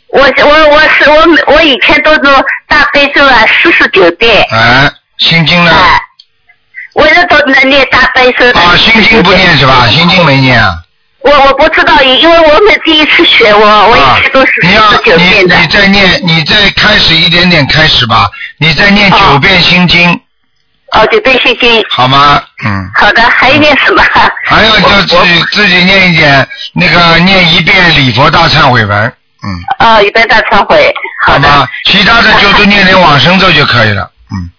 [0.08, 2.20] 我我我是我我以前都是
[2.68, 5.72] 大悲咒啊四十九遍，哎，心经呢？
[5.72, 6.00] 哎，
[6.94, 8.60] 我这都能念大悲咒的。
[8.60, 9.86] 啊，心经不念是吧？
[9.88, 10.78] 心经没念啊。
[11.20, 15.56] 我我不知道，因为我们第一次学，我我以前都是四你要十九你遍的。
[15.56, 20.20] 你再念，你再开始一点点开始吧，你再念哦九遍心经，
[20.92, 21.84] 哦，九遍心经。
[21.90, 22.42] 好吗？
[22.64, 22.90] 嗯。
[22.94, 24.02] 好的，还有念什么？
[24.46, 29.48] 还有就自己自己念一点，那个念一遍礼佛大忏悔文，嗯，
[29.80, 30.94] 哦，一遍大忏悔。
[31.26, 31.48] 好的。
[31.48, 31.68] 吗？
[31.86, 34.50] 其他的就都念点往生咒就可以了，嗯。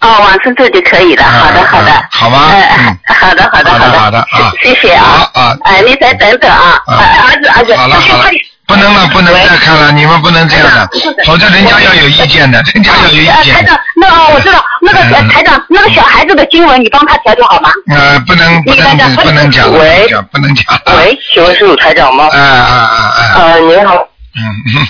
[0.00, 1.24] 哦，往生咒就可以了。
[1.24, 2.04] 好的，嗯好的嗯。
[2.10, 5.30] 好吗呃嗯好的，好的，好的的，好的啊谢谢谢啊。
[5.32, 6.80] 好啊哎，你再等等啊。
[6.86, 8.30] 啊子，儿子，好了好了
[8.68, 10.88] 不能了，不能再看了，你们不能这样的，
[11.24, 15.00] 否则人家要有意见的，人家要有意见台长，，那哦，我知道，那个
[15.32, 17.70] 台长，那个小孩子的经文，你帮他调调好吗？
[17.90, 20.64] 呃，不能不能你看看不能讲，喂不能讲不能讲，
[20.98, 22.28] 喂，请问是鲁台长吗？
[22.30, 23.94] 啊啊啊啊，呃，您好。
[24.36, 24.44] 嗯
[24.76, 24.86] 嗯。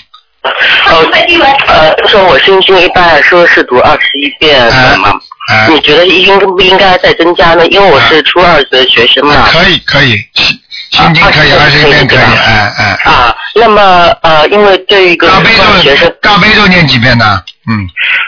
[0.86, 0.94] 呃
[1.66, 5.12] 呃，就说我星期一般说是读二十一遍哎的嘛，
[5.52, 7.66] 哎你觉得应不应该再增加呢？
[7.66, 9.46] 因为我是初二的学生嘛。
[9.52, 10.14] 可以可以，
[11.04, 13.10] 心心经可以，啊二十一遍可以，哎哎。
[13.10, 13.82] 啊，那么
[14.22, 17.42] 呃，因为这一个大悲初二学生咒，大悲咒念几遍呢？
[17.70, 17.86] 嗯，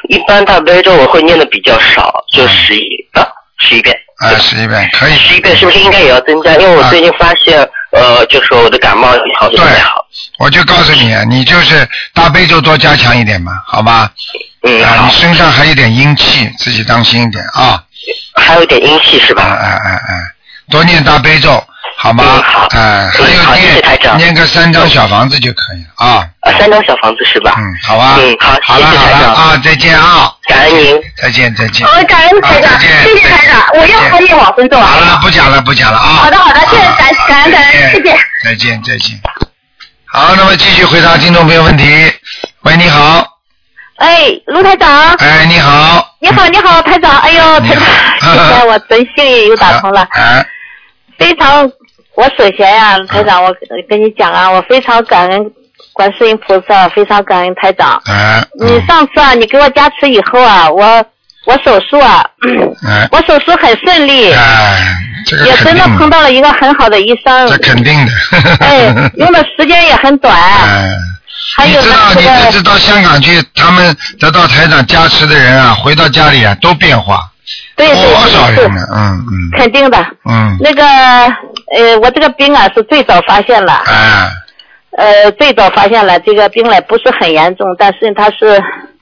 [0.09, 3.27] 一般大悲咒我会念的比较少，就十一啊
[3.59, 3.97] 十一遍。
[4.19, 5.15] 啊，十一遍可以。
[5.17, 6.53] 十一遍是不是应该也要增加？
[6.57, 7.59] 因为我最近发现，
[7.93, 10.05] 呃，就说我的感冒好像不太好。
[10.39, 14.11] 我就告诉你，你就是大悲咒多加强一点嘛，好吧？
[14.63, 17.83] 嗯，啊，你，身上还有点阴气，自己当心一点啊！
[18.35, 19.59] 还有点阴气是哎吧？
[19.59, 20.15] 哎哎哎，
[20.71, 21.65] 多念大悲咒，
[22.03, 22.67] 好吗嗯好？
[22.71, 26.27] 哎，还有念念个三张小房子就可以了啊。
[26.41, 27.55] 啊，三张小房子是吧？
[27.59, 28.17] 嗯，好吧。
[28.19, 30.33] 嗯好好了好谢谢台长了啊，再见啊！
[30.49, 31.01] 感恩您。
[31.21, 31.87] 再见再见。
[31.87, 34.87] 哦，感恩台长，啊谢谢台长，我要还念往生咒啊。
[34.87, 36.07] 好了，不讲了不讲了啊！
[36.25, 39.21] 好的好的谢谢感感恩感恩再见谢谢再见再见。
[40.07, 41.85] 好，那么继续回答听众朋友问题。
[42.63, 43.27] 喂，你好，
[43.99, 46.07] 哎，卢台长，哎，你好。
[46.23, 47.85] 你好，你好，台长，哎呦，台长，
[48.21, 50.45] 好今天我真幸运又打通了，哎，
[51.19, 51.71] 非常，
[52.21, 53.51] 我首先呀、台长，我
[53.89, 55.51] 跟你讲啊，我非常感恩
[55.95, 57.99] 观世音菩萨，非常感恩台长。
[58.05, 61.03] 哎，你上次啊，你给我加持以后啊，我
[61.47, 62.23] 我手术啊，
[62.87, 67.49] 哎，我手术很顺利，哎，这个也真的碰到了一个很好的医生。
[67.49, 68.13] 这，肯定的。
[68.61, 70.91] 哎，用的时间也很短，哎，
[71.57, 77.31] 还有呢你知道，你这次到香港去，他们得到台长加持的人啊，回到家里啊都变化，
[77.77, 78.87] 对对多少对是人呢？
[78.93, 79.99] 嗯嗯肯定的。
[80.25, 84.29] 嗯，那个呃，我这个病啊是最早发现了，哎，
[84.99, 88.59] 呃，最早发现了这个病呢不是很严重，但是它是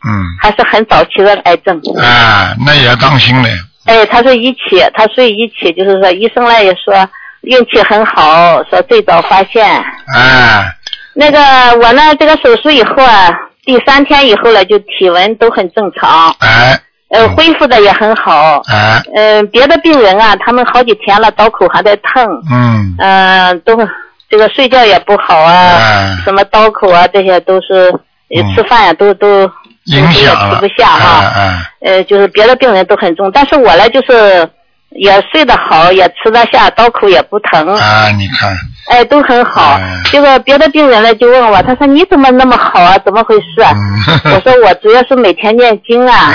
[0.07, 1.81] 嗯，还是很早期的癌症。
[2.01, 3.51] 哎，那也要当心嘞。
[3.87, 6.95] 哎，他是一起，它属于一起，就是说医生呢也说
[7.41, 9.67] 运气很好，说最早发现。
[9.67, 10.67] 啊，
[11.15, 11.41] 那个
[11.83, 13.29] 我呢，这个手术以后啊，
[13.65, 16.79] 第三天以后呢，就体温都很正常，哎，
[17.11, 18.61] 呃，恢复的也很好。
[18.69, 23.77] 啊，嗯、别的病人啊，他们好几天了，刀口还在疼，嗯，嗯、都
[24.29, 27.91] 这个睡觉也不好啊，哎，什么刀口啊，这些都是，
[28.55, 29.51] 吃饭呀、都都
[29.85, 30.57] 影响了。
[30.61, 31.33] 吃不下哈。
[31.35, 34.47] 哎哎，呃，就是别的病人都很重，但是我呢，就是
[34.91, 38.51] 也睡得好，也吃得下，刀口也不疼，啊，你看，
[38.91, 40.01] 哎，都很好哎。
[40.11, 42.97] 这个别的病人呢就问我，他说你怎么那么好啊？
[43.05, 43.73] 怎么回事啊？
[43.75, 46.33] 嗯，我说我主要是每天念经啊。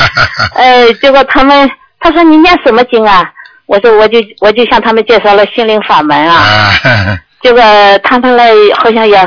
[0.54, 3.24] 哎，结果他们他说你念什么经啊？
[3.66, 6.36] 我说我就我就向他们介绍了心灵法门啊。
[6.36, 8.42] 啊，这个他们呢
[8.78, 9.18] 好像也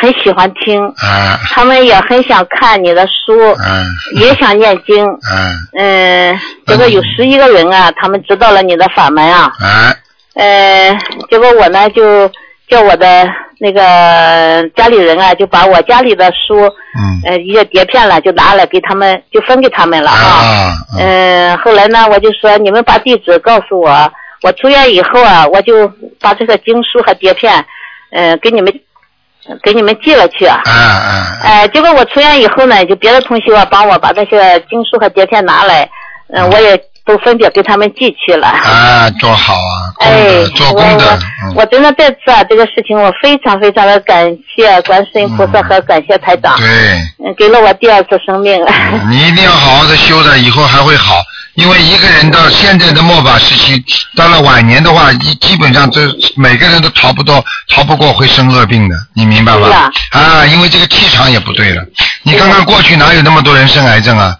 [0.00, 3.84] 很喜欢听，啊，他们也很想看你的书，啊，
[4.16, 5.04] 也想念经。
[5.04, 9.52] 啊，嗯，结果有十一个人啊，他们知道了你的法门啊。
[9.58, 9.94] 啊，
[10.34, 10.96] 呃，
[11.30, 12.28] 结果我呢就
[12.68, 13.26] 叫我的
[13.60, 20.16] 那个家里人啊，就把我家里的书，嗯，呃，一些碟片了，就拿来给他们，就分给他们了啊。
[20.16, 27.64] 啊，嗯、后来呢，我就说你们把地址告诉我，我出院以后啊，我就把这个经书和碟片，
[28.12, 28.72] 嗯、给你们，
[29.62, 30.60] 给你们寄了去啊。
[30.66, 35.88] 嗯嗯，哎、结果我出院以后呢，就别的同学啊帮我把那些经书和碟片拿来，
[36.32, 38.46] 嗯、我也都分别给他们寄去了。
[38.48, 46.66] 啊，多好啊， 哎，，做我功德我，嗯，我真的这次啊，这个事情我非常非常的感谢观世音菩萨和感谢台长，对。
[47.24, 48.62] 嗯，给了我第二次生命。
[48.68, 51.14] 嗯你一定要好好的修的，以后还会好。
[51.58, 57.44] 因为一个人到现在的末法时期，到了晚年的话，一基本上这每个人都逃不到、
[57.74, 59.90] 逃不过会生恶病的，你明白吗是啊？
[60.12, 61.82] 啊，因为这个气场也不对了。
[62.22, 64.36] 你看看过去哪有那么多人生癌症啊？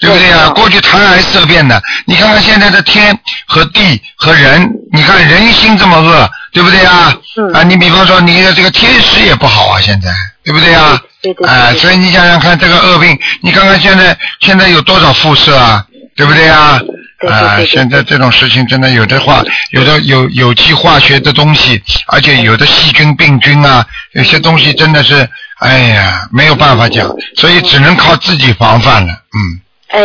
[0.00, 0.50] 对不对啊？
[0.50, 7.12] 过去谈癌色变的，你看看现在的天和地和人，你看人心这么恶，对不对啊？
[7.36, 10.08] 嗯啊，你比方说你的这个天时也不好啊，现在
[10.44, 10.96] 对不对啊？
[11.20, 15.84] 对对对啊，所以你想想看，这个恶病，你看看现在现在有多少辐射啊，
[16.20, 16.78] 对不对啊？
[17.26, 25.26] 啊，现在这种事情真的有的话，有的有有机化学的东西，而且有的细菌、病菌啊，有些东西真的是，
[25.60, 29.12] 哎呀，没有办法讲，所以只能靠自己防范了。
[29.32, 30.00] 嗯，哎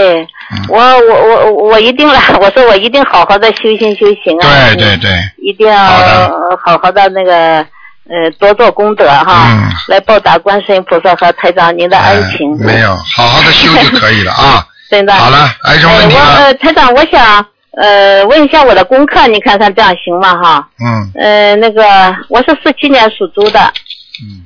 [0.51, 4.47] 嗯，我我我我一定了， 我说我一定好好的修行修行啊。
[4.47, 5.11] 对对对，
[5.43, 6.29] 一定要好
[6.63, 7.59] 好好的那个
[8.09, 12.53] 呃多做功德哈，嗯来报答观世音菩萨和台长您的恩情。
[12.61, 14.65] 哎没有，好好的修就可以了啊。
[14.89, 15.13] 真的。
[15.13, 16.21] 好了，还有什么问题吗？
[16.37, 17.45] 呃台长，我想
[17.77, 20.69] 呃问一下我的功课，你看看这样行吗哈？
[20.79, 21.11] 嗯。
[21.15, 21.83] 呃那个
[22.29, 23.59] 我是四七年属猪的，
[24.23, 24.45] 嗯，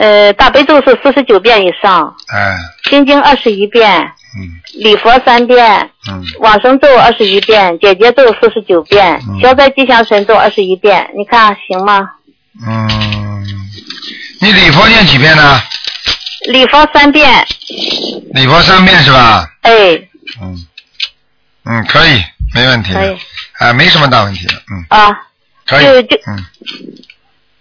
[0.00, 2.56] 呃大悲咒是四十九遍以上，哎，
[2.90, 3.90] 心经二十一遍，
[4.38, 4.60] 嗯。
[4.80, 5.90] 礼佛三遍。
[6.10, 9.40] 嗯，往生咒二十一遍，姐姐咒四十九遍，嗯。
[9.42, 12.08] 消灾吉祥神咒二十一遍，你看行吗？
[12.66, 12.88] 嗯，
[14.40, 15.60] 你礼佛念几遍呢？
[16.48, 17.46] 礼佛三遍，
[18.32, 19.48] 礼佛三遍是吧？
[19.62, 19.72] 哎，
[20.40, 20.66] 嗯。
[21.70, 23.18] 嗯，可以，没问题的可以，
[23.58, 25.10] 啊，没什么大问题的，嗯，啊，
[25.66, 26.46] 可以就就，嗯，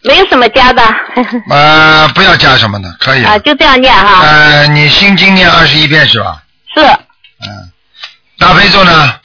[0.04, 0.82] 没有什么加的，
[1.50, 3.23] 呃，不要加什么的，可以。
[3.26, 6.41] 啊，就这样念哈，呃，你心经念二十一遍是吧？
[6.73, 6.82] 是。
[6.82, 7.71] 嗯，
[8.39, 9.19] 大悲咒呢？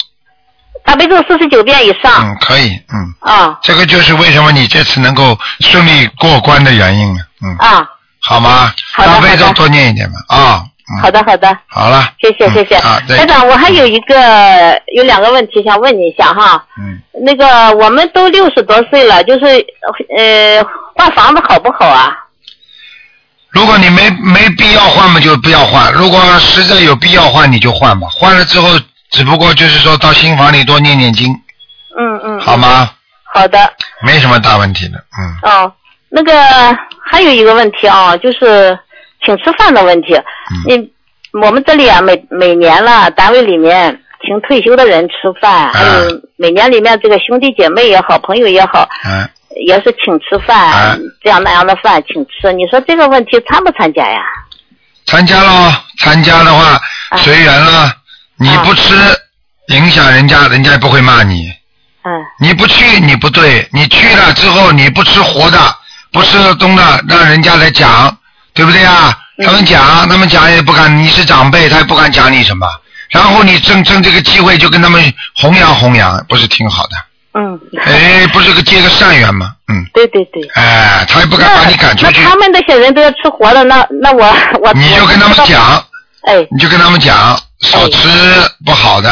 [0.84, 3.56] 大悲咒四十九遍以上，嗯，可以，嗯，啊。
[3.62, 7.88] 这个就是为什么你这次能够顺利过关的原因了，嗯，啊，
[8.22, 8.72] 好吗？
[8.94, 19.46] 好的多念一点吧，啊，嗯，好的好的，好了，谢谢嗯谢谢，台，长，我还有一个有两个问题想问你一下哈，嗯，那个我们都六十多岁了，就是
[20.16, 22.12] 呃换房子好不好啊？
[23.50, 28.08] 如果你没没必要换嘛，就不要换；如果实在有必要换，你就换吧。
[28.10, 28.68] 换了之后，
[29.10, 31.30] 只不过就是说到新房里多念念经，
[31.98, 32.90] 嗯嗯，好吗？
[33.34, 33.58] 好的。
[34.02, 35.50] 没什么大问题的，嗯。
[35.50, 35.72] 哦，
[36.14, 36.32] 那个
[37.02, 38.78] 还有一个问题啊，就是
[39.24, 40.14] 请吃饭的问题。
[40.66, 40.92] 你
[41.40, 49.26] 我们这里啊，每每年了，单位里面请退休的人吃饭，还有每年里面这个兄弟姐妹也好，朋友也好，嗯，
[49.66, 52.52] 也是请吃饭，哎这样那样的饭请吃。
[52.52, 54.20] 你说这个问题参不参加呀？
[55.06, 57.90] 参加喽，参加的话啊随缘了。
[58.36, 58.94] 你不吃，
[59.68, 61.50] 影响人家，人家也不会骂你。
[62.04, 65.58] 嗯你不去，你不对，你去了之后你不吃活的，
[66.12, 68.16] 不是东的，让人家来讲，
[68.54, 69.18] 对不对啊？
[69.38, 72.66] 嗯他们讲，他们讲也不敢，你是长辈，他也不敢讲你什么。
[73.08, 76.96] 然后你趁趁这个机会就跟他们弘扬弘扬，不是挺好的？
[77.34, 79.52] 嗯，哎，不是个结个善缘吗？
[79.68, 80.42] 嗯，对对对。
[80.54, 85.82] 哎，他也不敢把你赶出去那，他们那些人都要吃活的，那那我我你就跟他们讲，
[86.26, 88.08] 哎你就跟他们讲，少吃
[88.66, 89.10] 不好的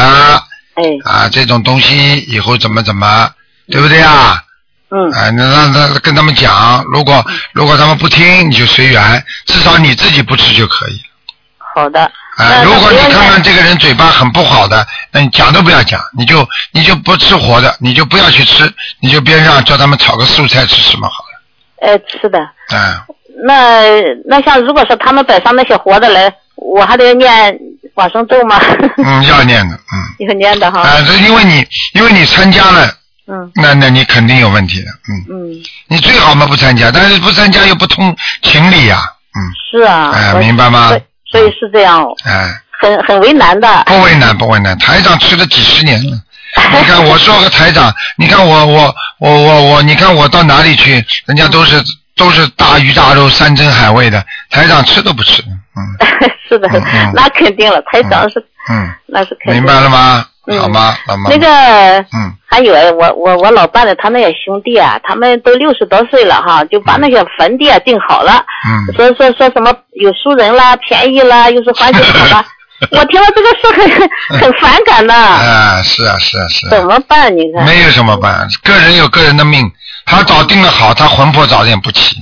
[0.75, 3.27] 哎啊，这种东西以后怎么怎么，
[3.71, 4.41] 对不对啊？
[4.91, 11.01] 嗯啊，那让他跟他们讲，如果如果他们不听，你就随缘，至少你自己不吃就可以。
[11.73, 12.01] 好的。
[12.03, 21.87] 啊，那如果你看看这个人嘴巴很不好的，那你讲都不要讲，你就你就不吃活的，你就不要去吃，你就边上叫他们炒个素菜吃什么好了。
[21.87, 22.39] 呃，是的。
[22.39, 23.05] 啊，
[23.45, 23.83] 那
[24.25, 27.57] 那像如果说他们摆上那些活的来，我还得念
[27.95, 28.59] 往生咒吗？
[28.97, 30.27] 嗯，要念的，嗯。
[30.27, 30.81] 要念的哈。
[30.81, 32.89] 啊，这因为你因为你参加了，
[33.31, 35.25] 嗯那那你肯定有问题的，嗯。
[35.29, 39.01] 嗯，你最好嘛不参加，但是不参加又不通情理呀、
[39.35, 39.39] 嗯，
[39.71, 40.11] 是啊。
[40.13, 42.49] 哎我明白吗所以所以是这样，哎，
[42.81, 43.83] 很很为难的。
[43.85, 46.19] 不为难不为难，台长吃了几十年了。
[46.73, 51.81] 你看我说个台长，你看我我我我我，你看我到哪里去，人家都是
[52.17, 55.41] 都是大鱼大肉、山珍海味的，台长吃都不吃，
[55.77, 55.81] 嗯
[56.49, 59.55] 是的嗯嗯，那肯定了，台长是嗯，那是肯定。
[59.55, 60.25] 明白了吗？
[60.57, 60.61] 嗯。
[60.61, 61.29] 好吗，老妈。
[61.29, 61.47] 那个
[62.13, 62.33] 嗯。
[62.53, 72.45] 还有哎我我我老伴的他那些兄弟啊，他们都六十多岁了哈，就把那些坟地啊定好了，嗯，说说说什么有熟人啦、便宜啦，又是环境好啦，
[72.91, 76.69] 我听了这个事很很反感的，啊，是啊是啊是啊。
[76.71, 77.33] 怎啊，么办？
[77.37, 79.71] 你看，没有什么办，个人有个人的命，
[80.05, 82.17] 他早定了好，他魂魄早点不起。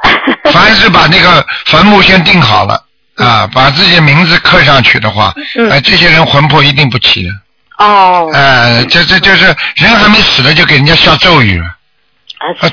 [0.50, 2.82] 凡是把那个坟墓先定好了
[3.16, 5.68] 啊，把自己的名字刻上去的话，嗯。
[5.70, 7.28] 哎，这些人魂魄一定不起的。
[7.80, 11.60] 哦，哎，这这就是人还没死呢，就给人家下咒语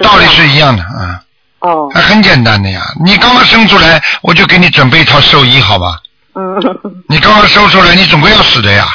[0.02, 1.22] 道理是一样的啊，
[1.62, 2.82] 哦，啊很简单的呀。
[3.04, 6.00] 你刚刚生出来，我就给你准备一套寿衣，好吧？
[6.36, 6.60] 嗯，
[7.08, 8.86] 你刚刚生出来，你总归要死的呀，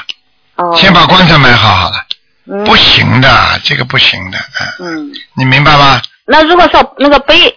[0.57, 1.96] 哦，先把棺材买好好了。
[1.96, 3.29] 嗯不行的，
[3.62, 4.38] 这个不行的，
[4.81, 6.03] 嗯，嗯，你明白吗？
[6.27, 7.48] 那如果说那个碑，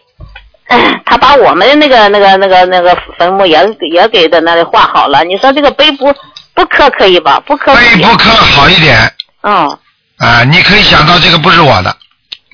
[0.68, 3.60] 哎他把我们那个那个那个那个坟墓也
[3.92, 6.14] 也给在那里画好了，你说这个碑不
[6.56, 7.40] 不磕可以吧？
[7.46, 9.14] 不磕背不磕好一点。
[9.44, 9.78] 嗯，
[10.18, 11.96] 啊，你可以想到这个不是我的。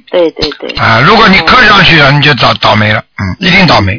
[0.10, 3.98] 对对对，啊，如果你磕上去了，你就倒倒霉了，嗯，一定倒霉，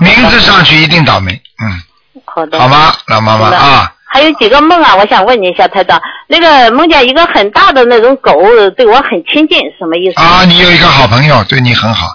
[0.00, 1.32] 名字上去一定倒霉，
[1.64, 1.82] 嗯，
[2.24, 2.60] 好的。
[2.60, 8.32] 好吗，老妈妈啊，还有几个梦啊，我想问你一下，台长，那个梦见一个很大的那种狗
[8.76, 10.20] 对我很亲近，什么意思？
[10.20, 12.06] 啊，你有一个好朋友对你很好，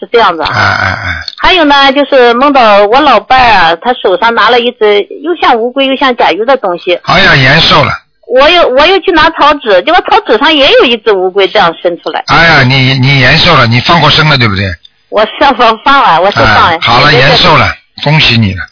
[0.00, 0.78] 是这样子哎啊。
[0.80, 7.92] 哎哎，还有呢，就是梦到我老伴儿啊，他手上拿了一只又像乌龟又像甲鱼的东西，哎呀，延寿了，
[8.26, 14.64] 我又我又去拿草纸，结果草纸上也有一只乌龟这样伸出来，哎呀，你你延寿了，你放过生了对不对？
[15.10, 17.66] 我上我放了，我是放了。，哎好了，延寿了，
[18.02, 18.62] 恭喜你了，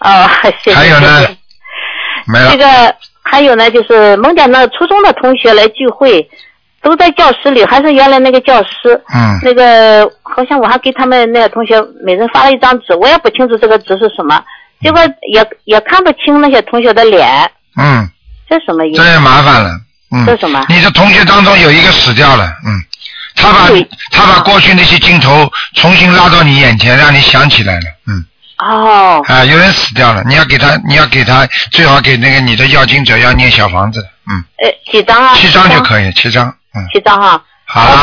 [0.00, 0.30] 哦，
[0.62, 0.74] 谢谢。
[0.74, 1.36] 还有呢谢谢
[2.26, 6.28] 没了这，个还有呢，就是梦见那初中的同学来聚会，
[6.82, 9.00] 都在教室里，还是原来那个教师。
[9.14, 14.42] 嗯那个好像我还给他们那个同学每人发了一张纸，我也不清楚这个纸是什么，
[14.82, 15.00] 结果
[15.32, 18.08] 也也看不清那些同学的脸，嗯，
[18.48, 19.02] 这什么意思？
[19.02, 19.70] 这也麻烦了，
[20.14, 22.80] 嗯，这什么你的同学当中有一个死掉了，嗯，
[23.36, 23.68] 他把
[24.10, 28.24] 他把过去那些镜头重新拉到你眼前，让你想起来了，嗯，
[28.58, 35.34] 哦，啊，有人死掉了，你要给他，你要给他，最好给那个你的要经者要念小房子，嗯，呃，几张啊？
[35.34, 36.54] 七张就可以，七张，嗯，
[36.92, 37.42] 七张哈。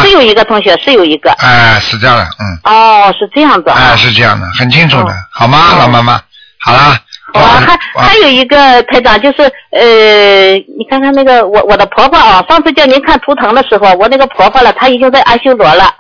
[0.04, 1.32] 是有一个同学，是有一个。
[1.40, 3.78] 哎，死掉了，嗯，哦，是这样子啊。
[3.80, 6.22] 哎，是这样的，很清楚的哦，好吗，哦老妈妈？
[6.60, 6.96] 好了，
[7.34, 15.92] 我还啊还有一个台长，就是呃，你看看那个我我的婆婆啊，上次叫您看图腾的时候，我那个婆婆了，她已经在阿修罗了。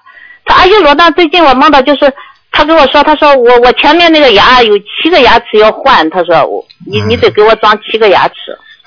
[0.45, 2.11] 她阿修罗呢，最近我梦到就是
[2.51, 8.35] 她跟我说，她说我我前面那个牙有七个牙齿要换，她说我你嗯你得给我装七个牙齿，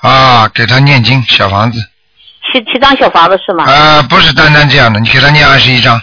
[0.01, 1.79] 啊，给她念经小房子，
[2.51, 3.63] 七七张小房子是吗？
[3.67, 6.01] 呃，不是单单这样的，你给他念二十一张，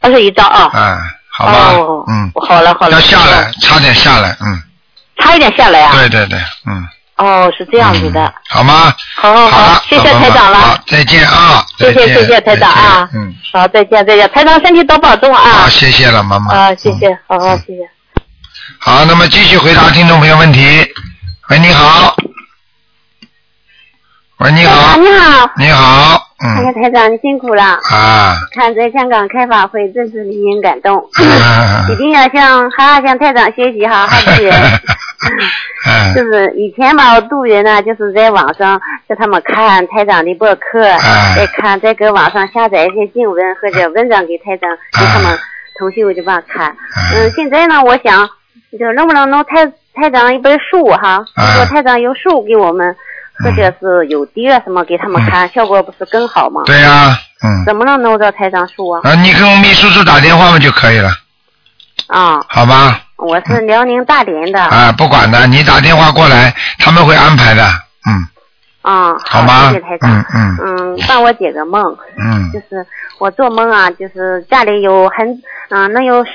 [0.00, 0.70] 二十一张啊。
[0.72, 0.98] 啊，
[1.30, 2.92] 好吧哦，，嗯，好了好了。
[2.92, 4.62] 要下来，差点下来，嗯，
[5.18, 5.92] 差一点下来啊。
[5.94, 8.32] 对对对，嗯，哦，是这样子的嗯。
[8.50, 8.94] 好吗？
[9.16, 15.68] 好好好了，谢谢台长了好，再见啊，谢谢谢谢台长啊嗯，好，再见再见，台长身体多保重啊好，。
[15.68, 16.54] 谢谢了，妈妈。
[16.54, 17.88] 啊，谢谢嗯，好好谢谢。
[18.78, 20.60] 好，那么继续回答听众朋友问题。
[21.50, 22.01] 喂，你好。
[24.42, 27.62] 喂，你好，你好，你好，哎呀，嗯，台长，你辛苦了。
[27.62, 30.98] 啊，看在香港开法会，真是令人感动。
[30.98, 34.52] 啊一定要向好好向台长学习， 哈好度人。
[35.84, 45.38] 嗯就是以前吧，我度人呢，就是在网上叫他们看台长的博客，哎再看再搁网上下载一些经文或者文章给台长，给他们
[45.78, 46.66] 同学我就帮看。
[46.66, 46.74] 哎
[47.14, 48.28] 嗯，现在呢，我想
[48.76, 51.24] 就能不能弄台台长一本书哈？
[51.36, 52.96] 哎如果台长有书给我们，
[53.38, 56.62] 或者是有碟什么给他们看，效果不是更好吗？
[56.66, 59.00] 对呀，嗯，怎么能弄到台长书啊？
[59.04, 61.10] 啊，你跟秘书处打电话嘛就可以了，
[62.08, 63.00] 啊，好吧？
[63.16, 64.60] 我是辽宁大连的。
[64.60, 67.64] 啊，不管的，你打电话过来，他们会安排的，
[68.08, 68.26] 嗯，
[68.82, 69.70] 啊，好吗？
[69.70, 70.10] 谢谢台长。
[70.10, 70.94] 嗯嗯。
[70.94, 72.50] 嗯，帮我解个梦，嗯。
[72.52, 72.84] 就是
[73.18, 75.26] 我做梦啊，就是家里有很
[75.74, 76.30] 嗯、能有十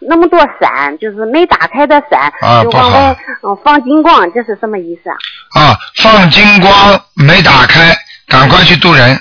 [0.00, 2.32] 那么多伞，就是没打开的伞，
[2.64, 5.16] 就往外嗯放金光，这是什么意思啊？
[5.62, 6.72] 啊，放金光
[7.14, 9.16] 没打开，赶快去渡人，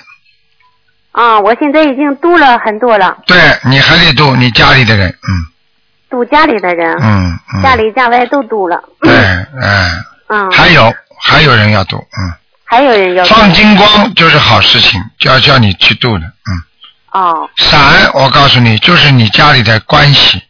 [1.11, 3.37] 啊，我现在已经渡了很多了，对，
[3.69, 5.53] 你还得渡你家里的人，嗯。
[6.09, 8.83] 渡家里的人，嗯嗯，家里家外都渡了。
[9.01, 9.11] 对，
[9.61, 9.89] 哎，
[10.29, 12.33] 嗯，还有还有人要渡，嗯，
[12.73, 16.63] 还有人要放金光就是好事情，就要叫你去度的，嗯，
[17.11, 20.41] 哦伞我告诉你，就是你家里的关系，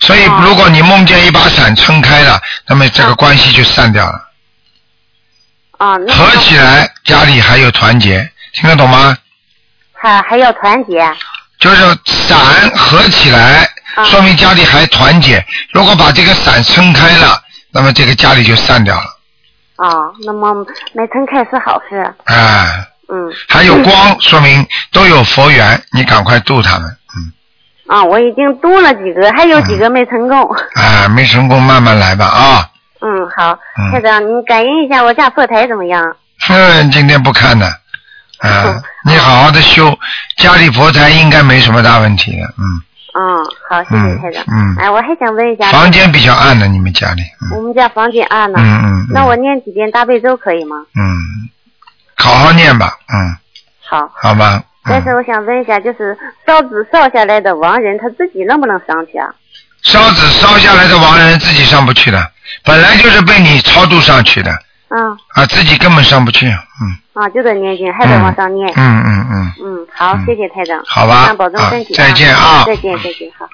[0.00, 4.30] 所以哦如果你梦见一把伞撑开了，那么这个关系就散掉了，
[5.76, 9.18] 啊，那合起来家里还有团结，听得懂吗？
[9.92, 11.06] 还还要团结。
[11.58, 15.44] 就是伞合起来，啊说明家里还团结。
[15.72, 19.19] 如果把这个伞撑开了，那么这个家里就散掉了。
[19.80, 20.54] 哦，那么
[20.92, 21.96] 没撑开是好事。
[22.24, 23.32] 啊，嗯。
[23.48, 26.88] 还有光，说明都有佛缘，你赶快度他们。
[27.16, 27.32] 嗯，
[27.88, 30.38] 啊，我已经度了几个，还有几个没成功。
[30.74, 32.68] 啊，没成功慢慢来吧啊。
[33.00, 36.14] 嗯，好嗯，台长，你感应一下我家佛台怎么样？
[36.50, 37.66] 嗯，今天不看的，
[38.40, 39.98] 啊， 你好好的修，
[40.36, 42.44] 家里佛台应该没什么大问题的。
[42.58, 42.82] 嗯，
[43.18, 44.44] 嗯，好，谢谢台长。
[44.48, 47.22] 嗯哎，我还想问一下，房间比较暗呢，你们家里。
[47.22, 50.76] 嗯我们家房间暗呢，嗯嗯嗯那我念几遍大悲咒可以吗？
[50.94, 51.48] 嗯，
[52.16, 53.36] 好好念吧，嗯，
[53.82, 54.10] 好。
[54.14, 54.56] 好吧。
[54.56, 59.28] 嗯但是我想问一下，就是烧纸烧下来的亡人，他自己能不能上去啊？
[59.82, 62.30] 烧纸烧下来的亡人自己上不去的，
[62.64, 64.50] 本来就是被你超度上去的
[64.90, 66.46] 嗯，啊，自己根本上不去。
[66.46, 68.72] 嗯啊，就得念经，还得往上念。
[68.76, 70.82] 嗯嗯嗯，嗯，好，谢谢台长。
[70.86, 73.46] 好吧保重身体、啊再见啊再见，再见，好。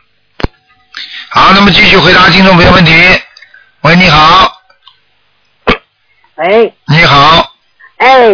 [1.29, 2.93] 好，那么继续回答听众朋友问题。
[3.83, 4.53] 喂，你好。
[6.37, 7.51] 喂，你好，
[7.97, 8.29] 哎，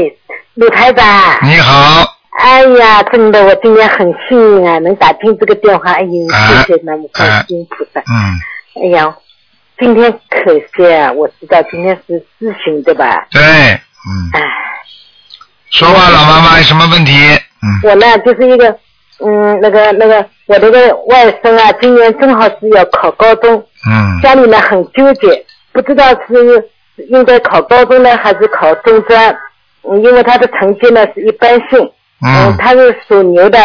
[0.55, 1.39] 鲁台长。
[1.43, 2.05] 你好，
[2.39, 5.93] 哎呀，真的，我今天很幸运啊，能打进这个电话。
[5.93, 8.01] 哎呦，啊谢谢南无观世音菩萨。
[8.01, 8.41] 嗯，
[8.83, 9.15] 哎呀，
[9.83, 13.27] 今天可惜啊，我知道今天是咨询对吧？
[13.33, 14.41] 对，嗯，哎，
[15.71, 17.13] 说话，老妈妈有什么问题？
[17.63, 18.71] 嗯，我呢就是一个，
[19.19, 23.57] 嗯，那个那个，我这个外甥啊，今年正好是要考高中，
[23.91, 26.71] 嗯，家里呢很纠结，不知道是
[27.09, 29.37] 应该考高中呢，还是考中专。
[29.83, 31.91] 嗯，因为他的成绩呢是一般性。
[32.25, 33.59] 嗯他是属牛的，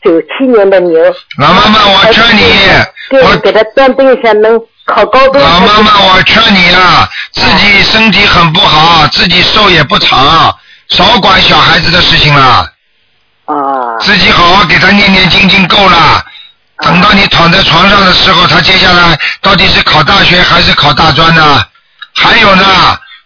[0.00, 1.02] 九七年的牛。
[1.38, 4.56] 老妈妈，我劝你，我，给他断定一下，能
[4.86, 5.42] 考高中。
[5.42, 10.56] 老妈妈，我劝你啊，自己身体很不好，自己寿也不长，
[10.88, 12.70] 少管小孩子的事情了。
[13.44, 13.54] 啊。
[14.00, 16.24] 自己好好给他念念经经够了。
[16.84, 21.64] 等到你躺在床上的时候，他接下来到底是考大学还是考大专呢？
[22.14, 22.64] 还有呢，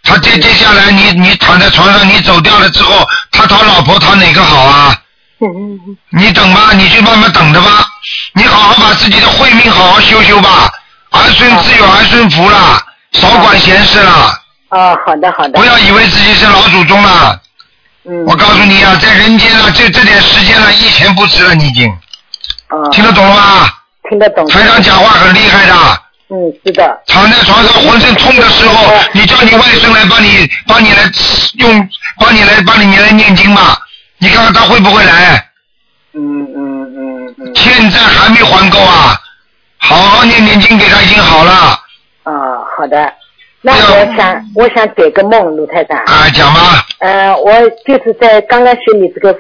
[0.05, 4.97] 他接接下来你你躺在床上，你走掉了之后，他讨老婆讨哪个好啊？
[6.11, 7.87] 你等吧，你去慢慢等着吧。
[8.35, 10.71] 你好好把自己的慧命好好修修吧。
[11.11, 12.83] 儿孙自有儿孙福啦，
[13.13, 14.41] 少管闲事啦。
[14.69, 15.59] 啊，好的好的。
[15.59, 17.39] 不要以为自己是老祖宗啦。
[18.05, 18.25] 嗯。
[18.27, 21.91] 我告诉你啊，在人间啊，这这点时间了，一钱不值了，你已经。
[22.71, 22.89] 哦。
[22.93, 23.69] 听得懂了吗？
[24.09, 24.47] 听得懂。
[24.49, 25.75] 台长讲话很厉害的。
[26.29, 27.03] 嗯，是的。
[27.09, 31.03] 躺在床上浑身痛的时候，你叫你外甥来帮你帮你来
[31.59, 31.89] 用，
[32.21, 33.77] 帮你来帮你来念经嘛。
[34.19, 35.45] 你看看他会不会来？
[36.15, 37.55] 嗯嗯嗯嗯。
[37.55, 39.19] 欠债还没还够啊！
[39.81, 41.51] 好好念念经，给他已经好了。
[42.22, 42.33] 啊，
[42.76, 43.12] 好的。
[43.62, 45.99] 那我想，我想解个梦，卢台长。
[46.05, 46.87] 啊，讲吧。
[46.99, 47.53] 呃，我
[47.87, 49.37] 就是在刚刚学你这个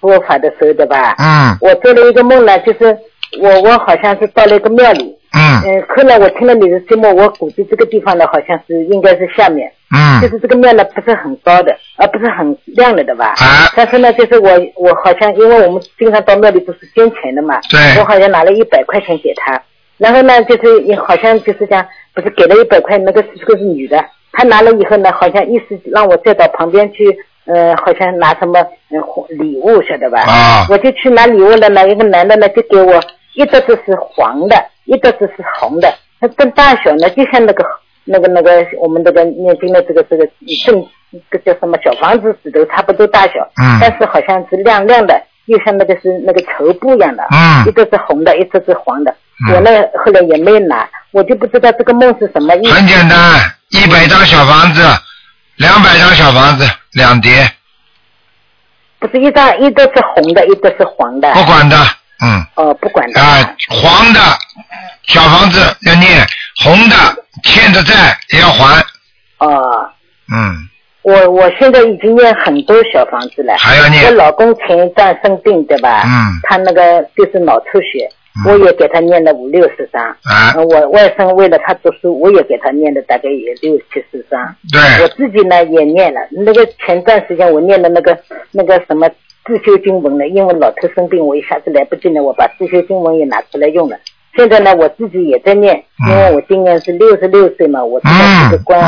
[0.00, 1.14] 佛法的时候，的吧？
[1.18, 1.56] 嗯。
[1.60, 2.96] 我做了一个梦呢，就是
[3.40, 5.16] 我我好像是到了一个庙里。
[5.32, 5.62] 嗯。
[5.64, 9.70] 嗯，后来我听了你的节目，我估计这个地方呢，好像是应该是下面。
[9.92, 13.34] 嗯就是这个庙呢，不是很高的，而不是很亮了的，对吧？
[13.38, 13.70] 啊。
[13.76, 17.58] 但是呢，就是我我好像，因为我们经常到庙里不是捐钱的嘛。
[17.68, 19.60] 对我好像拿了一百块钱给他，
[19.98, 27.04] 然后呢，就是也好像就是讲，不是给了一百块，那个是个是女的，她拿了以后呢，好像意思让我再到旁边去，
[27.46, 30.20] 呃，好像拿什么呃礼物，晓得吧？
[30.22, 33.00] 啊我就去拿礼物了呢，一个男的呢就给我
[33.34, 37.64] 一个子是黄的，一个子是红的，它这大小呢就像那个
[38.04, 40.26] 那个那个我们这个念经的这个这个
[40.64, 40.86] 正
[41.30, 49.10] 这个叫什么小房子指头差不多大小，嗯但是好像是亮亮的，又像那个是那个绸布一样的，嗯一个是红的，一个是黄的。
[49.12, 49.70] 嗯我呢
[50.04, 52.74] 后来也没拿，我就不知道这个梦是什么意思。
[52.74, 53.18] 很简单，
[53.70, 54.82] 一百张小房子，
[55.56, 57.30] 两百张小房子，两叠，
[58.98, 61.32] 不是一张，一个是红的，一个是黄的。
[61.32, 61.76] 不管的，
[62.22, 62.46] 嗯。
[62.56, 63.20] 哦，不管的。
[63.20, 64.20] 啊，黄的
[65.06, 66.26] 小房子要念，
[66.62, 66.96] 红的
[67.42, 68.80] 欠的债也要还，
[69.38, 69.88] 哦，
[70.32, 70.68] 嗯，
[71.02, 73.54] 我我现在已经念很多小房子了。
[73.58, 76.02] 还要念我老公前一段生病，对吧？
[76.04, 78.08] 嗯他那个就是脑出血，
[78.46, 80.04] 我也给他念了五六十张。
[80.24, 84.54] 啊呃我外甥为了他读书，我也给他念了大概也六七十张。
[84.70, 88.16] 对我自己呢也念了，那个前段时间我念的那个
[88.52, 89.08] 那个什么
[89.50, 93.98] 自修经文了，因为老头生病，我一下子来不及了，我把自修经文也拿出来用了。
[94.36, 98.14] 现在呢，我自己也在念，因为我今年是六十六岁嘛，我知道
[98.48, 98.80] 这个关，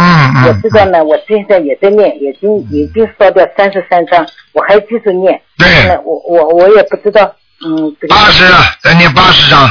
[0.47, 5.43] 我知道呢，我现在也在念，已经已经烧掉三十三章，我还继续念。
[5.59, 7.35] 对那我我我也不知道，
[7.67, 9.69] 嗯，这个八十了，再念八十张，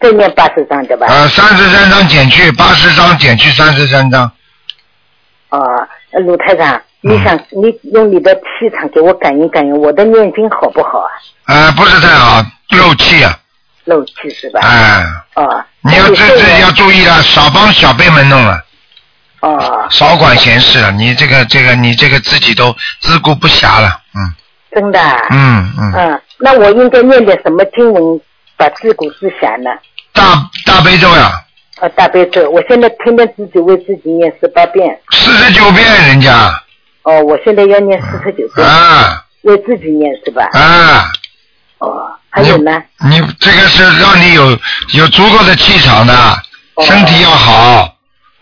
[0.00, 1.06] 再念八十章对吧？
[1.08, 4.24] 呃，三十三张减去八十张，减去三十三张，
[5.48, 11.10] 啊，呃鲁台长，你嗯想你用你的气场给我感应感应，我的念经好不好啊？
[11.46, 13.38] 呃，不是太好，漏气啊，
[13.84, 14.60] 漏气是吧？
[14.62, 18.62] 哎、啊，你要这这要注意了，少帮小辈们弄了，
[19.40, 24.34] 啊，少管闲事了，你这个这个你这个自己都自顾不暇了，嗯
[24.72, 25.16] 真的啊。
[25.30, 28.20] 嗯嗯，嗯，那我应该念点什么经文
[28.56, 29.70] 把自顾自暇呢？
[30.12, 30.22] 大
[30.66, 31.32] 大悲咒呀，
[31.80, 35.00] 啊，大悲咒，我现在天天自己为自己念十八遍。
[35.10, 36.30] 四十九遍人家
[37.02, 40.48] 哦，我现在要念四十九遍，啊为自己念是吧？
[40.52, 41.10] 啊，
[41.78, 42.82] 哦，还有呢？
[43.08, 44.50] 你这个是让你有
[44.94, 46.14] 有足够的气场的，
[46.82, 47.92] 身体要好，哦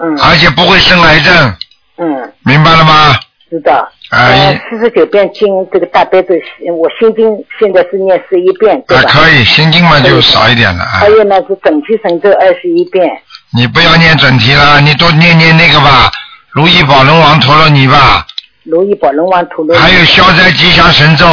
[0.00, 1.54] 嗯而且不会生癌症，
[1.98, 3.18] 嗯，明白了吗？
[3.50, 3.88] 知道。
[4.11, 6.28] 啊呃，四十九遍经这个大悲咒，
[6.74, 7.28] 我心经
[7.61, 9.11] 现在是念十一遍，对啊，吧？
[9.12, 11.09] 可以，心经嘛就少一点了啊还。
[11.11, 13.06] 有呢是整体神咒二十一遍，
[13.52, 16.11] 你不要念准提了，你多念念那个吧，
[16.52, 18.26] 如意宝轮王陀罗尼吧，
[18.70, 21.24] 如意宝龙王陀罗尼，还有消灾吉祥神咒，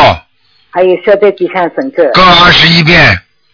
[0.69, 2.97] 还有消灾吉祥神咒，各二十一遍。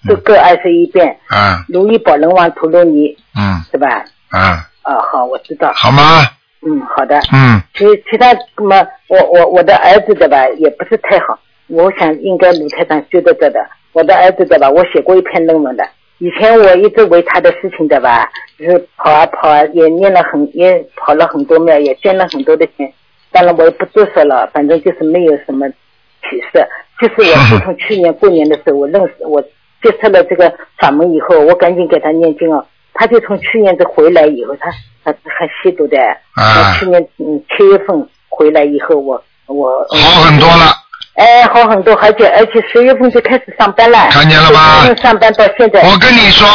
[0.07, 1.07] 都各二十一遍。
[1.29, 3.87] 嗯如意宝龙王陀罗尼嗯是吧？
[4.29, 5.71] 啊，哦，好，我知道。
[5.75, 6.21] 好吗？
[6.61, 7.19] 嗯，好的。
[7.33, 11.39] 嗯，其其他什么，我我我的儿子的吧，也不是太好。
[11.67, 13.59] 我想应该卢台长觉得这的，
[13.93, 15.83] 我的儿子的吧，我写过一篇论文的。
[16.19, 18.29] 以前我一直为他的事情的吧，
[18.59, 22.91] 就是跑啊跑啊，也念了很，也跑了很多庙，也捐了很多的钱。
[23.31, 26.67] 当然我也不多说了，反正就是没有什么起色。
[26.99, 32.65] 就是我自从去年过年的时候，我认识我接触了这个法门以后，我赶紧给他念经哦。
[32.93, 34.69] 他就从去年这回来以后，他
[35.03, 35.97] 他还吸毒的。
[36.35, 36.73] 啊。
[36.77, 39.85] 去年嗯七月份回来以后，我我。
[39.89, 40.75] 好很多了。
[41.15, 44.09] 哎，好很多，而且而且十月份就开始上班了。
[44.11, 44.85] 看见了吗？
[44.95, 45.81] 上班到现在。
[45.81, 46.47] 我跟你说，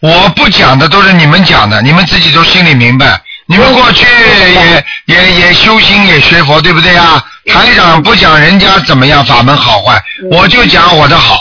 [0.00, 3.06] 我不讲的都是你们讲的，你们自己都心里明白。
[3.46, 7.22] 你们过去也也也修心也学佛，对不对啊？
[7.46, 11.36] 台长不讲人家怎么样法门好坏，我就讲我的好，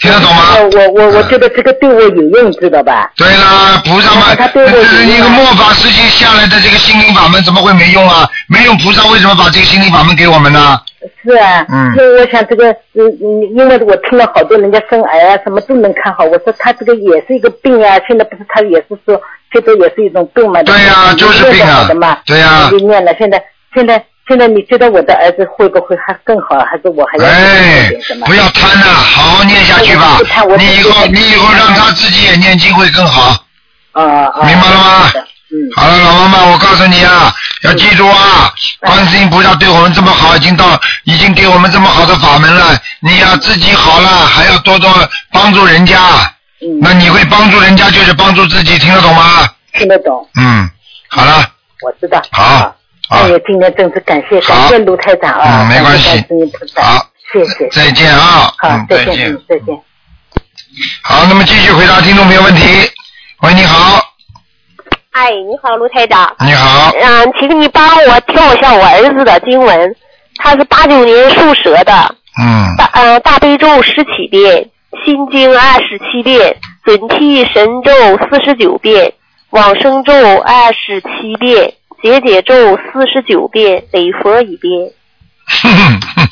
[0.00, 0.42] 听得懂吗？
[0.72, 3.10] 我我我觉得这个对我有用，知道吧？
[3.16, 8.28] 对啦，菩萨们，这是一个末法时期下来的这个心灵法门，怎么会没用啊？
[8.48, 10.80] 没用，菩萨为什么把这个心灵法门给我们呢？
[11.24, 16.24] 是啊，嗯，因为我想这个，嗯嗯，因为我听了好多人家生癌啊，什么都能看好。
[16.24, 19.20] 我说他这个也是一个病啊，现在不是他也是说，
[19.52, 20.62] 现在也是一种病嘛。
[20.62, 21.88] 对呀，就是病啊。
[22.24, 22.68] 对呀。
[22.70, 23.42] 就念了，现在
[23.74, 27.90] 现在现在，你觉得我的儿子会不会还更好，还是我还要哎，
[28.26, 30.18] 不要贪呐，好好念下去吧。
[30.58, 33.44] 你以后你以后让他自己也念经会更好。
[33.92, 34.44] 啊啊。
[34.44, 35.10] 明白了吗？
[35.50, 35.56] 嗯。
[35.76, 37.34] 好了，老妈妈，我告诉你啊。
[37.62, 38.52] 要记住啊！
[38.80, 42.78] 观世音菩萨对我们这么好，已经到已经给我们这么好的法门了。
[43.00, 44.88] 你要自己好了，还要多多
[45.32, 45.98] 帮助人家。
[46.60, 46.78] 嗯。
[46.80, 49.48] 那你会帮助人家，就是帮助自己，听得懂吗？
[49.72, 50.28] 听得懂。
[50.36, 50.70] 嗯，
[51.08, 51.50] 好了。
[51.82, 52.22] 我知道。
[52.30, 52.74] 好。
[53.10, 55.62] 那也今天真是感谢感谢卢台长啊！
[55.62, 56.24] 嗯，没关系。
[56.76, 57.68] 好，谢谢。
[57.70, 58.52] 再见啊！
[58.58, 59.74] 好，再见，再见。
[61.02, 62.62] 好，那么继续回答听众朋友问题。
[63.42, 64.02] 喂，你好。
[65.12, 66.36] 哎，你好，卢台长。
[66.40, 66.90] 你好。
[67.00, 69.96] 嗯，请你帮我挑一下我儿子的经文，
[70.36, 72.14] 他是八九年属蛇的。
[72.38, 72.76] 嗯。
[72.76, 74.68] 大呃大悲咒十七遍，
[75.04, 77.90] 心经二十七遍，准提神咒
[78.30, 79.14] 四十九遍，
[79.50, 81.72] 往生咒二十七遍，
[82.02, 84.90] 解解咒四十九遍，礼佛一遍。
[85.46, 86.28] 哼哼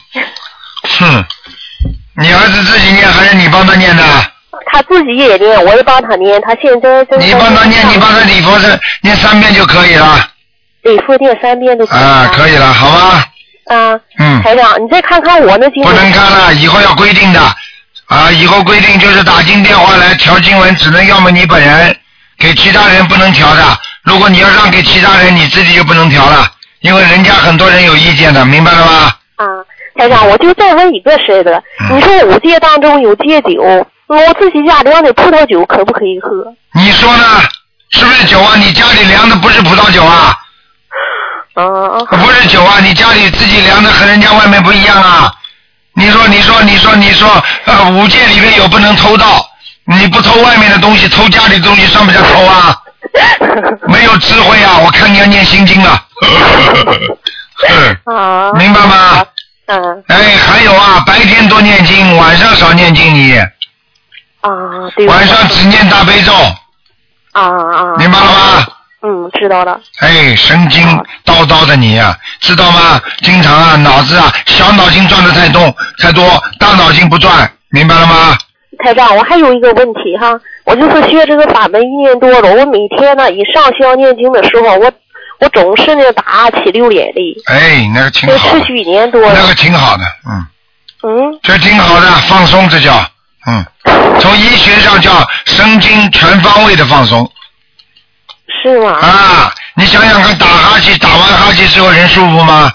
[0.99, 1.25] 哼，
[2.23, 4.03] 你儿子自己念还是你帮他念的？
[4.71, 6.41] 他自己也念，我也帮他念。
[6.43, 10.29] 他现在正你帮他念，你帮他礼佛是念三遍就可以了。
[10.83, 12.01] 礼佛念三遍都可以。
[12.01, 13.25] 啊，可以了，好吧？
[13.67, 14.01] 啊。
[14.19, 14.43] 嗯。
[14.43, 15.93] 台长，你再看看我那经文。
[15.93, 17.41] 不能看了，以后要规定的
[18.07, 18.31] 啊！
[18.31, 21.97] 以后规定就是打进电话来调经文，只能要么你本人，
[22.39, 23.79] 给其他人不能调的。
[24.07, 26.47] 如果你要让给其他人，你自己就不能调了，
[26.81, 29.13] 因为人家很多人有意见的，明白了吗？
[29.35, 29.45] 啊，
[29.99, 33.61] 台长，我就再问一个事的，你说五戒当中有戒酒。
[34.07, 36.31] 我自己家酿的葡萄酒可不可以喝？
[36.75, 37.25] 你说呢？
[37.91, 38.55] 是不是酒啊？
[38.57, 40.33] 你家里酿的不是葡萄酒啊？
[41.55, 41.99] 啊。
[42.09, 42.79] 不是酒啊！
[42.81, 45.33] 你家里自己酿的和人家外面不一样啊！
[45.95, 49.45] 你说，你说，你说，你说，呃，五戒里面有不能偷盗，
[49.87, 52.77] 你不偷外面的东西，偷家里的东西算不算偷啊？
[53.89, 54.79] 没有智慧啊！
[54.85, 55.91] 我看你要念心经了。
[58.05, 58.53] 啊。
[58.53, 59.25] 明白吗？
[59.67, 60.05] 嗯。
[60.09, 63.39] 哎，还有啊，白天多念经，晚上少念经，你。
[64.41, 64.51] 啊，
[64.97, 65.07] 对。
[65.07, 66.33] 晚上只念大悲咒。
[67.33, 67.97] 啊啊。
[67.99, 68.67] 明白了吗？
[69.03, 69.79] 嗯，知道了。
[70.01, 70.83] 哎，神经
[71.25, 73.01] 叨叨的你呀，知道吗？
[73.23, 78.37] 经常啊，脑子啊，小脑筋转的太动太多，大脑筋不转，明白了吗？
[78.85, 84.93] 台长，我还有一个问题哈，我就是学这个法门一年多了，我每天呢一上香念经的时候，我
[85.39, 87.35] 我总是呢打起流眼泪。
[87.47, 88.51] 哎，那个挺好。
[88.59, 89.33] 持续一年多了。
[89.33, 90.47] 那个挺好的，嗯。
[91.05, 91.39] 嗯。
[91.43, 92.93] 这挺好的，放松这叫。
[93.47, 93.65] 嗯，
[94.19, 95.13] 从医学上叫
[95.45, 97.31] 神经全方位的放松。
[98.63, 98.91] 是吗？
[99.01, 102.73] 啊，你想想看，打哈欠，打完哈欠之后人舒服吗？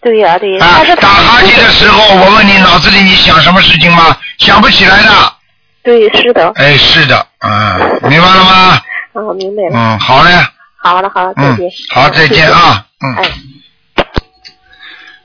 [0.00, 0.64] 对呀，对呀。
[0.64, 4.16] 啊，打哈欠的时候，我问你，脑子里你想什么事情吗？
[4.38, 5.10] 想不起来的。
[5.82, 6.52] 对，是的。
[6.56, 8.80] 哎，是的，嗯，明白了吗？
[9.12, 9.70] 啊，明白了。
[9.72, 10.30] 嗯，好嘞。
[10.82, 11.70] 好了，好了，再见。
[11.94, 13.14] 好，再见啊，嗯。
[13.16, 13.30] 哎。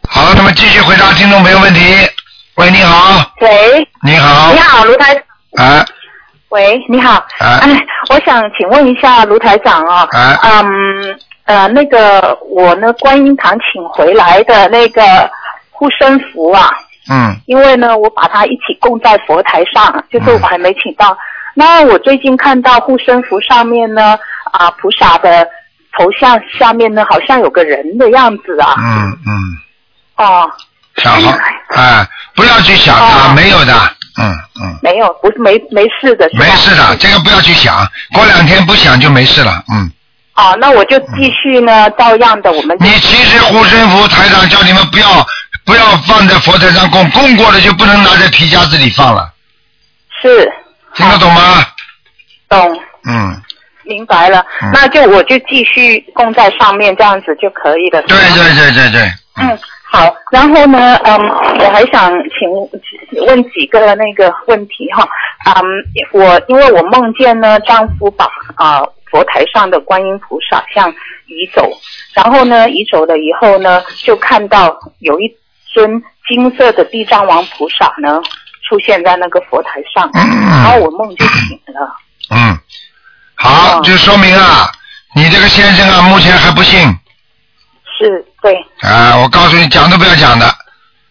[0.07, 1.79] 好，那么继续回答听众朋友问题。
[2.55, 3.31] 喂，你好。
[3.41, 3.87] 喂。
[4.03, 4.53] 你好。
[4.53, 5.13] 你好，卢台。
[5.57, 5.85] 哎。
[6.49, 7.25] 喂，你好。
[7.39, 7.59] 哎。
[8.09, 10.07] 我想请问一下卢台长啊。
[10.11, 10.37] 哎。
[10.41, 15.01] 嗯呃，那个我呢，观音堂请回来的那个
[15.69, 16.71] 护身符啊。
[17.09, 17.35] 嗯。
[17.45, 21.17] 因为呢，我把它一起供在佛台上，就是我还没请到。
[21.53, 24.17] 那我最近看到护身符上面呢，
[24.51, 25.47] 啊，菩萨的
[25.97, 28.75] 头像下面呢，好像有个人的样子啊。
[28.77, 29.31] 嗯嗯。
[30.17, 30.51] 哦。
[30.97, 31.37] 想好，
[31.75, 33.73] 哎，不要去想它，没有的，
[34.17, 34.31] 嗯
[34.61, 34.79] 嗯。
[34.81, 36.29] 没有，不是没没事的。
[36.39, 39.91] 没事的，这个不要去想，过两天不想就没事了，嗯。
[40.33, 42.77] 啊，那我就继续呢，照样的我们。
[42.79, 45.07] 你其实护身符台长叫你们不要
[45.65, 49.33] 不要放在佛台上供，供过了就不能拿在皮夹子里放了，
[50.21, 50.51] 是。
[50.93, 51.41] 听得懂吗？
[52.47, 53.41] 懂，嗯，
[53.83, 54.69] 明白了，嗯。
[54.71, 58.01] 那就我就继续供在上面，这样子就可以了。
[58.03, 59.01] 对对对对对，
[59.41, 61.19] 嗯，好，然后呢，嗯，
[61.59, 65.05] 我还想请问几个那个问题哈，
[65.45, 65.63] 嗯，
[66.13, 70.89] 我因为我梦见呢，丈夫把啊、佛台上的观音菩萨像
[71.27, 71.69] 移走，
[72.13, 75.27] 然后呢移走了以后呢，就看到有一
[75.75, 78.21] 尊金色的地藏王菩萨呢
[78.69, 81.95] 出现在那个佛台上，然后我梦就醒了。
[82.29, 82.57] 嗯，
[83.35, 84.71] 好，就说明啊，
[85.13, 86.81] 你这个先生啊，目前还不信。
[87.97, 88.55] 是对，
[88.89, 90.55] 啊，我告诉你，讲都不要讲的，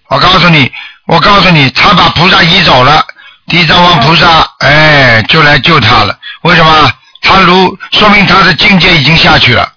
[0.09, 0.73] 我告诉你，
[1.07, 3.05] 我告诉你，他把菩萨移走了，
[3.47, 6.91] 地藏王菩萨，哎，就来救他了，为什么？
[7.21, 9.71] 他如说明他的境界已经下去了。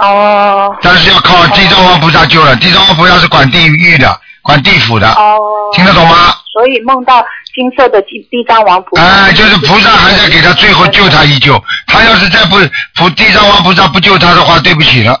[0.00, 0.76] 哦。
[0.82, 5.38] 但是要靠地藏王菩萨救了，地藏王菩萨是管地狱的，管地府的，哦。
[5.74, 6.34] 听得懂吗？
[6.52, 7.24] 所以梦到
[7.54, 9.02] 金色的地地藏王菩萨。
[9.02, 12.56] 哎，就是菩萨还在给他最后救他一救，他要是再不
[12.96, 15.20] 菩地藏王菩萨不救他的话，对不起了，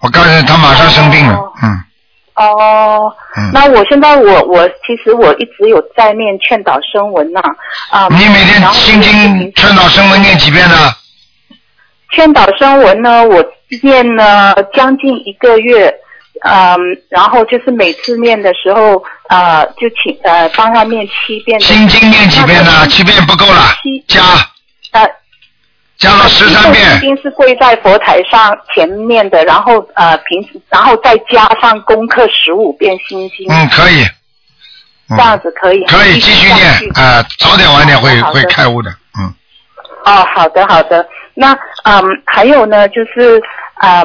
[0.00, 1.84] 我告诉你，他马上生病了，嗯，
[2.34, 7.40] 哦，嗯那我现在我我其实我一直有在念劝导声文呐，
[7.90, 10.92] 啊、你每天心经劝导声文念几遍呢？
[12.10, 13.44] 劝导声闻呢，我
[13.82, 15.92] 念了将近一个月，
[16.42, 16.78] 嗯，
[17.10, 21.60] 然后就是每次念的时候，呃，就请呃帮他念七遍。
[21.60, 22.86] 心经念几遍呢？
[22.88, 24.22] 七遍不够了，七加
[24.92, 25.06] 呃，
[25.98, 33.46] 加了十三遍心经是跪在佛台上前面的，然后呃平时然后再加上功课十五遍心经。
[33.50, 34.02] 嗯，可以，
[35.10, 35.84] 嗯这样子可以。
[35.84, 39.34] 可以继续念啊，早点晚点会会开悟的，嗯，
[40.06, 41.06] 哦，好的好的。
[41.40, 41.52] 那
[41.84, 43.40] 嗯，还有呢，就是
[43.80, 44.04] 嗯，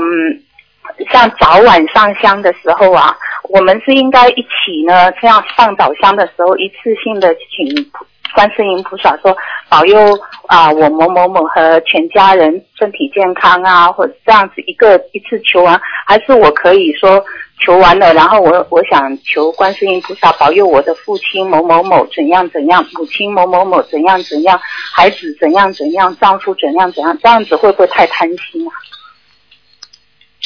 [1.12, 3.18] 像早晚上香的时候啊，
[3.50, 7.92] 我们是应该一起呢，这样上早香的时候，一次性的请
[8.36, 9.36] 观世音菩萨说
[9.68, 9.98] 保佑
[10.46, 17.24] 啊、我某某某和全家人身体健康啊，或者这样子一个一次求完，还是我可以说
[17.60, 24.60] 求完了，然后我我想求观世音菩萨保佑我的父亲某某某怎样怎样，母亲某某某怎样怎样，
[24.94, 28.72] 孩子怎样怎样，丈夫怎样怎样，这样子会不会太贪心啊？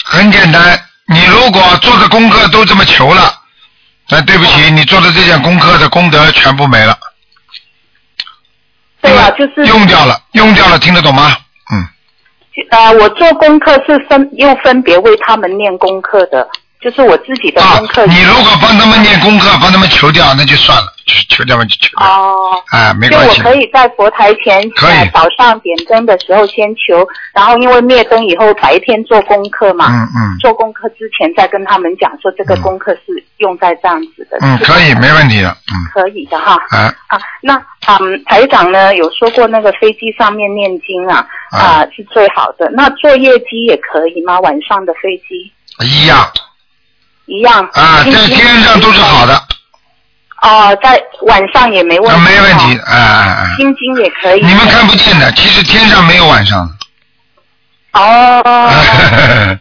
[0.05, 3.33] 很简单，你如果做的功课都这么求了，
[4.09, 6.97] 那对不起，你做的这件功课的功德全部没了。
[9.01, 11.35] 对啊，就是用掉了，用掉了，听得懂吗？
[11.71, 11.87] 嗯
[12.71, 16.47] 呃，我做功课是分又分别为他们念功课的，
[16.79, 18.01] 就是我自己的功课。
[18.03, 20.85] 啊你如果帮他们念功课，帮他们求掉，那就算了，
[21.29, 23.41] 求掉嘛就求掉，哦，哎，没就我关系。
[23.41, 36.53] 可以在佛台前，可以呃早上点灯的时候先求，然后因为灭灯以后白天做功课嘛，嗯嗯做功课之前再跟他们讲说这个功课是用在这样子的，嗯，可以，没问题的，嗯，可以的哈。
[36.69, 37.55] 啊，啊，那
[37.87, 44.39] 嗯，台长呢有说过那个飞机上面念经啊啊、是最好的，那坐夜机也可以吗？
[44.41, 45.51] 晚上的飞机
[45.85, 46.17] 一样
[47.27, 47.69] 一样。
[47.73, 49.41] 啊，在天上都是好的，
[50.41, 54.45] 哦、在晚上也没问题，啊，没问题，哎哎哎，心经也可以。
[54.45, 58.41] 你们看不见的，其实天上没有晚上的，哦，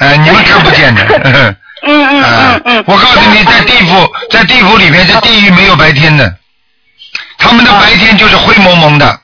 [0.00, 1.04] 哎，你们看不见的，
[1.86, 6.34] 嗯嗯 嗯嗯，我告诉你，在地府，在地府里面，在地狱没有白天的，
[7.38, 9.20] 他们的白天就是灰蒙蒙的，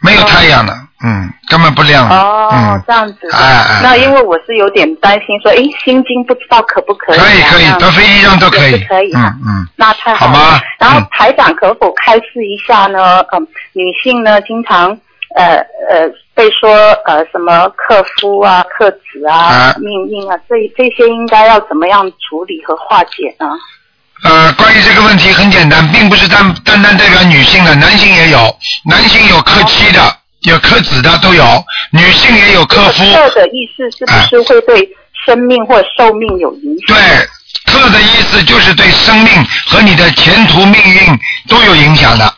[0.00, 3.28] 没有太阳的，嗯，根本不亮的，哦嗯，，这样子。
[3.32, 7.22] 哎哎那因为我是有点担心，说，诶，心经不知道可不可以、啊？
[7.24, 9.12] 可以可以到飞机上都可以，可以。
[9.14, 10.32] 嗯嗯，那太好了。
[10.32, 13.20] 好吗然后嗯台长可否开示一下呢？
[13.32, 14.88] 嗯，女性呢经常
[15.36, 15.56] 呃
[15.88, 16.70] 呃被说
[17.04, 23.46] 呃什么克夫啊、克子啊、啊命运啊，这这些应该要怎么样处理和化解呢？
[24.24, 28.38] 呃，关于这个问题很简单，并不是单单单代表女性的，男性也有，
[28.84, 30.00] 男性有克妻的，
[30.42, 33.04] 有克子的都有，女性也有克夫。
[33.12, 34.88] 克的意思是不是会对
[35.26, 36.96] 生命或寿命有影响？
[36.96, 37.28] 对，
[37.72, 39.32] 克的意思就是对生命
[39.66, 41.18] 和你的前途命运
[41.48, 42.34] 都有影响的。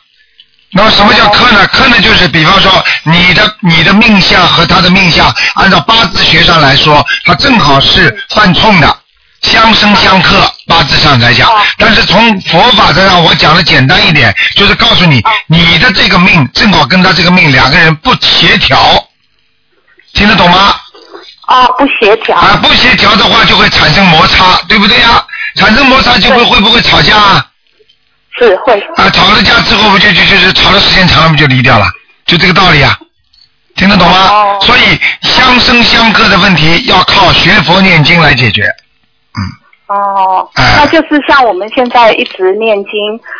[0.72, 1.66] 那么什么叫克呢？
[1.66, 2.72] 克呢就是比方说
[3.02, 8.96] 你的你的命相和他的命相，按照八字学上来说，它正好是犯冲的，
[9.42, 10.36] 相生相克，
[10.70, 11.50] 八字上来讲。
[11.76, 18.78] 但是从佛法上，我讲的简单一点，就是告诉你，你的这个命正好跟他这个命两个人不协调，
[20.14, 20.76] 听得懂吗？
[21.46, 22.36] 啊，不协调。
[22.36, 25.24] 啊，不协调的话就会产生摩擦，对不对呀？
[25.56, 27.46] 产生摩擦就会会不会吵架啊？
[28.38, 28.80] 是会。
[28.96, 31.86] 啊，吵了架之后不就就就是吵的时间长了不就离掉了？
[32.24, 32.96] 就这个道理啊，
[33.74, 34.30] 听得懂吗？
[34.62, 38.72] 所以相生相克的问题要靠学佛念经来解决。
[39.90, 42.92] 哦，哎那就是像我们现在一直念经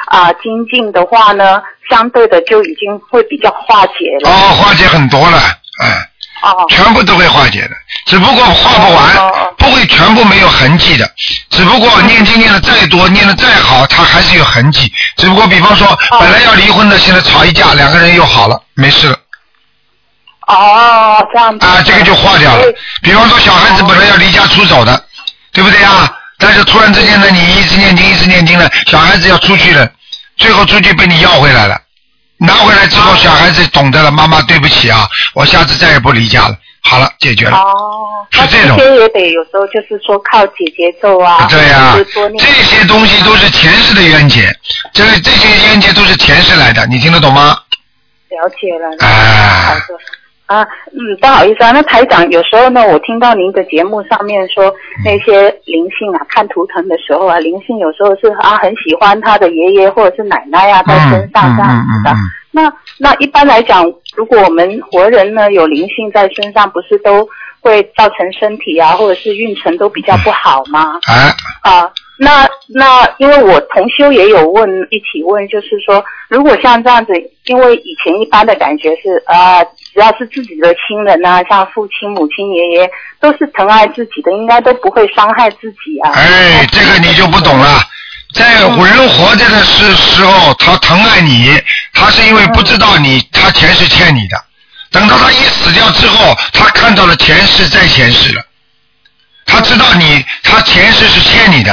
[0.07, 4.29] 啊、精进的话呢，相对的就已经会比较化解了。
[4.29, 5.39] 哦，化解很多了，
[5.81, 6.11] 哎，
[6.43, 7.71] 哦，全部都会化解的，
[8.07, 11.09] 只不过化不完，不会全部没有痕迹的。
[11.51, 14.93] 只不过念经念的再多，念的再好，它还是有痕迹。
[15.19, 15.87] 只不过比方说，
[16.19, 19.17] 本来要离婚的，现在吵一架，两个人又好了，没事了。
[20.49, 21.65] 哦，这样子。
[21.65, 22.65] 啊，这个就化掉了。
[23.03, 25.05] 比方说，小孩子本来要离家出走的，
[25.53, 26.17] 对不对啊？
[26.41, 29.89] 但是突然之间呢，你一直念经，一直念经了，小孩子要出去了，
[30.39, 31.81] 最后出去被你要回来了，
[32.39, 36.57] 拿回来之后，小孩子懂得了，妈妈对不起啊，我下次再也不离家了。
[36.83, 37.59] 好了，解决了。
[37.59, 41.95] 哦，是这种那些也得有时候就是说靠姐姐咒啊，对呀、
[42.39, 44.51] 这些东西都是前世的冤结，
[44.95, 47.59] 这个这些冤结都是前世来的，你听得懂吗？
[48.31, 49.07] 了解了。
[49.07, 49.81] 啊好的。
[50.51, 54.75] 啊，嗯，不好意思啊，那台长有时候呢，我听到您的节目上面说
[55.05, 62.13] 那些灵性啊，看图腾的时候啊，灵性有时候是啊很喜欢他的爷爷或者是奶奶啊在身上这样子的。
[62.51, 63.85] 那那一般来讲，
[64.17, 67.29] 如果我们活人呢有灵性在身上，不是都
[67.61, 70.99] 会造成身体啊或者是运程都比较不好吗？
[71.63, 71.91] 啊，啊，
[72.23, 77.15] 那那因为我同修也有问，一起问，就是说，如果像这样子，
[77.47, 82.91] 因为以前一般的感觉是啊、只要是自己的亲人啊，像父亲、母亲、爷爷，
[83.21, 86.13] 都是疼爱自己的，应该都不会伤害自己啊。
[86.13, 87.81] 哎，这个你就不懂了。
[88.35, 91.49] 在人活着的时时候，他疼爱你，
[91.95, 94.37] 他是因为不知道你，他前世欠你的。
[94.93, 98.43] 等到他一死掉之后，他看到了前世在前世了，
[99.47, 101.73] 他知道你，他前世是欠你的，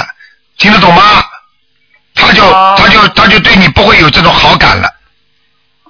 [0.58, 1.24] 听得懂吗？
[2.16, 2.42] 他就
[2.76, 4.90] 他就他就对你不会有这种好感了。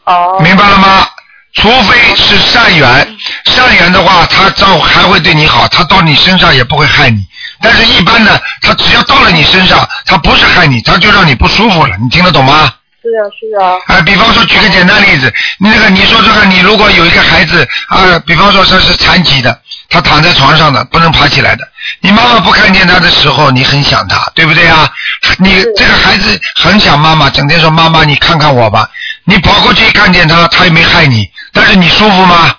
[0.05, 0.39] 哦。
[0.43, 1.07] 明白了吗？
[1.53, 7.25] 除非是善缘，善缘的话，他照还会对你好，他到你身上也不会害你。
[7.59, 11.97] 但是，一般的，他只要到了你身上，他不是害你，他就让你不舒服了。
[11.97, 12.71] 你听得懂吗？
[12.99, 13.77] 是啊，是啊。
[13.87, 21.67] 啊，比方说，举个简单例子，那个你说这个，你如果有一个孩子啊，比方说他是残疾的，他躺在床上的，不能爬起来的，
[22.01, 24.91] 你妈妈不看见他的时候，你很想他，对不对啊？
[25.37, 28.89] 你这个孩子很想妈妈，整天说妈妈，你看看我吧。
[29.25, 32.55] 你跑过去看见他，他也没害你，但是你舒服吗？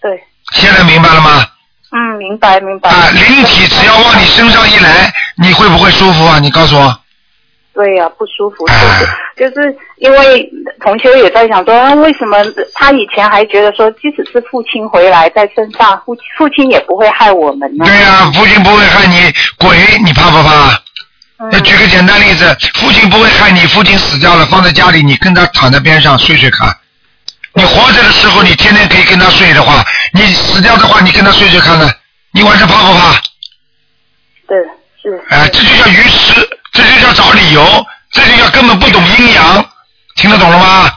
[0.00, 0.10] 对。
[0.52, 1.44] 现在明白了吗？
[1.92, 2.88] 嗯，明白明白。
[2.88, 6.38] 啊，灵体只要往你身上一来，你会不会舒服啊？
[6.38, 6.99] 你告诉我。
[7.72, 8.66] 对呀、不舒服，
[9.36, 10.50] 就是就是因为
[10.82, 12.36] 同学也在想说，啊为什么
[12.74, 17.84] 他以前还觉得说，即使是父亲回来在身上，父父亲也不会害我们呢？
[17.86, 20.78] 对呀、父亲不会害你，鬼你怕不怕？
[21.50, 22.44] 那举个简单例子，
[22.74, 26.68] 父亲不会害你，父亲死掉了，放在家里，你跟他躺在边上睡睡看。
[27.54, 31.90] 你活着的时候，你天天可以跟他睡的话，你死掉的话，你跟他睡睡看呢，
[32.32, 33.14] 你晚上怕不怕？
[34.46, 34.58] 对，
[35.00, 35.18] 是。
[35.30, 36.46] 哎、这就叫愚痴，
[36.80, 37.62] 这就叫找理由，
[38.10, 39.64] 这就叫根本不懂阴阳，
[40.16, 40.90] 听得懂了吗？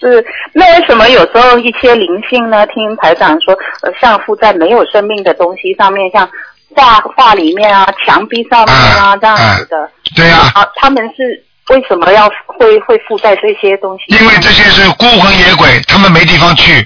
[0.00, 0.24] 是，
[0.54, 2.66] 那为什么有时候一些灵性呢？
[2.68, 6.26] 听台长说，呃，像附在没有生命的东西上面，像
[6.74, 9.90] 画画里面啊、墙壁上面啊、这样子的。
[10.16, 14.04] 对呀、啊，他们是为什么要会会附在这些东西？
[14.16, 16.80] 因为这些是孤魂野鬼，他们没地方去。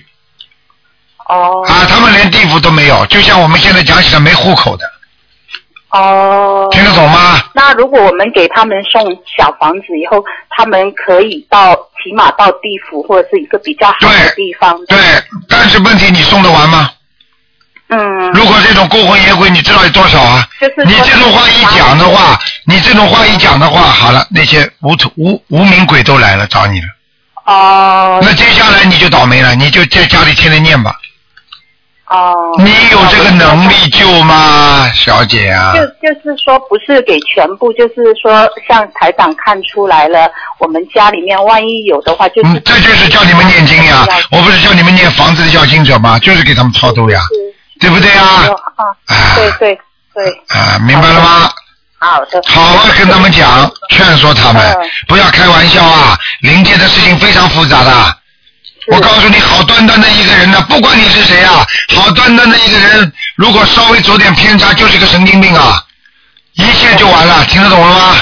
[1.29, 1.65] 哦。
[1.69, 4.85] 啊，他们连地府都没有，就像我们现在讲起来没户口的，
[5.95, 6.68] 哦。
[6.72, 7.40] 听得懂吗？
[7.55, 9.03] 那如果我们给他们送
[9.36, 14.76] 小房子以后，他们可以到起码到地府或者是一个比较好的地方。
[14.86, 14.99] 对，
[15.49, 16.90] 但是问题你送得完吗？
[17.88, 18.32] 嗯。
[18.32, 20.45] 如果这种孤魂野鬼，你知道有多少啊？
[20.61, 26.86] 就是你这种话一讲的话，你这种话一讲的话，好了，那些无土无无名鬼都来了找你了。
[27.45, 28.20] 哦。
[28.22, 30.97] 那接下来你就倒霉了，你就在家里天天念吧。
[32.09, 32.35] 哦。
[32.59, 35.73] 你有这个能力救吗，小姐啊？
[35.75, 46.19] 就就是说，不是给全部，就是说，像台长看出来了，我们家里面万一有的话，就是、嗯，这就是叫你们念经呀，我不是叫你们念房子的要经者吗？
[46.19, 47.21] 就是给他们超度呀，
[47.81, 48.23] 对不对呀？
[48.77, 48.85] 啊，
[49.35, 49.79] 对对
[50.15, 51.51] 对，啊，明白了吗？
[51.99, 52.43] 好的。
[52.47, 54.77] 好好跟他们讲，劝说他们，
[55.09, 56.17] 不要开玩笑啊！
[56.43, 57.91] 灵界的事情非常复杂的。
[58.89, 61.64] 我告诉你，好端端的一个人呢，不管你是谁啊，
[61.97, 65.82] 好端端的一个人，如果稍微走点偏差，就是个神经病啊，
[66.55, 68.16] 一切就完了，听得懂了吗？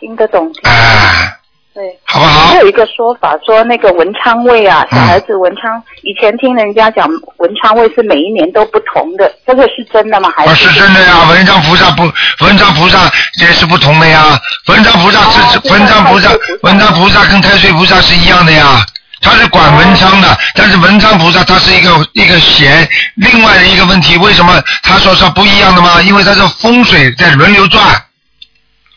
[0.00, 0.50] 听得懂。
[0.64, 1.32] 哎，
[1.74, 2.46] 对，好不好？
[2.48, 10.32] 还有一个说法说，那个文昌位啊，小孩子文昌，以前听人家讲文昌位是每一年都不同的，这个是真的吗？
[10.34, 12.02] 还啊，是是真的呀，文昌菩萨不，
[12.44, 12.98] 文昌菩萨
[13.40, 14.38] 也是不同的呀。
[14.68, 16.30] 文昌菩萨是文昌菩萨，
[16.62, 18.84] 文昌菩萨跟太岁菩萨是一样的呀。
[19.22, 22.86] 他是管文昌的，但是文昌菩萨他是一个一个贤。
[23.14, 26.02] 另外的一个问题，为什么他说是不一样的吗？
[26.02, 27.82] 因为他是风水在轮流转，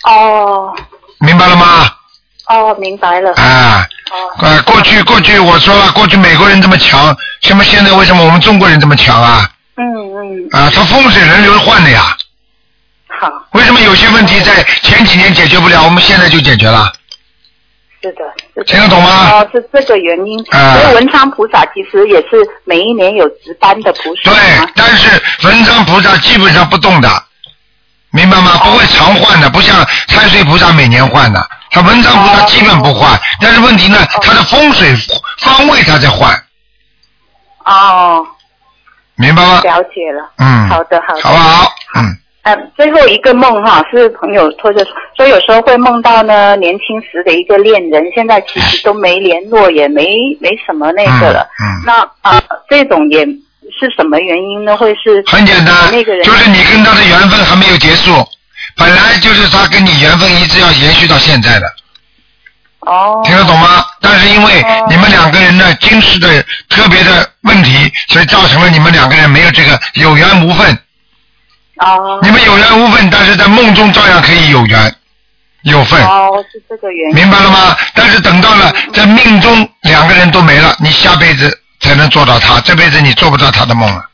[0.03, 0.73] 哦
[1.19, 1.89] 明白了吗？
[2.47, 3.33] 哦，明白了。
[3.35, 9.49] 啊，哦呃，过去过去我说了，过去美国人这么强，什么现在为什么我们中国人这么强啊？
[9.77, 10.47] 嗯嗯。
[10.51, 12.17] 啊，他风水轮流换的呀。
[13.19, 13.29] 好。
[13.53, 16.91] 为什么有些问题在前几年解决不了，我们现在就解决了？
[18.05, 20.39] 是的，听得懂吗哦，是这个原因。
[20.51, 24.29] 啊所以文昌菩萨其实也是每一年有值班的菩萨。
[24.31, 24.39] 对，
[24.75, 27.09] 但是文昌菩萨基本上不动的，
[28.11, 28.51] 明白吗？
[28.63, 33.19] 不会常换的，不像太岁菩萨每年换的，他文昌菩萨基本不换。
[33.41, 34.95] 但是问题呢，他的风水
[35.39, 36.31] 方位他在换，
[37.65, 38.23] 哦，
[39.15, 39.61] 明白吗？
[39.63, 40.31] 了解了。
[40.37, 41.21] 嗯好的，好的。
[41.23, 41.73] 好不好？
[41.95, 44.85] 嗯，嗯，最后一个梦哈，是朋友托着
[45.17, 50.05] 说，有时候会梦到呢年轻时的一个恋人，现在其实都没联络，也没
[50.39, 51.41] 没什么那个了。
[51.41, 51.81] 嗯。
[51.87, 52.39] 那啊、
[52.69, 54.77] 这种也是什么原因呢？
[54.77, 58.11] 会是很简单那个人就是你跟他的缘分还没有结束，
[58.77, 61.65] 本来就是他跟你缘分一直要延续到现在的。
[62.81, 63.23] 哦。
[63.25, 63.83] 听得懂吗？
[63.99, 66.27] 但是因为你们两个人呢，今世的
[66.69, 70.77] 特别的问题，所以造成了你们两个人没有这个有缘无分。
[71.77, 72.19] 哦。
[72.21, 74.95] 你们有缘无分，但是在梦中照样可以有缘
[75.63, 77.15] 有份，哦，是这个原因。
[77.15, 77.75] 明白了吗？
[77.93, 84.05] 但是等到了在命中两个人都没了，你下辈子才能做到他，这辈子你做不到他的梦了。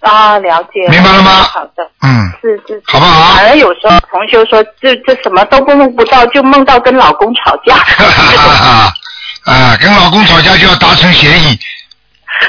[0.00, 0.88] 啊，了解。
[0.88, 1.88] 明白了吗好的。
[2.02, 2.74] 嗯，是是。
[2.74, 7.76] 是好不好反正有时候同修说，这这什么都梦不到，就梦到跟老公吵架。
[7.76, 8.92] 啊
[9.44, 11.58] 啊，跟老公吵架就要达成协议，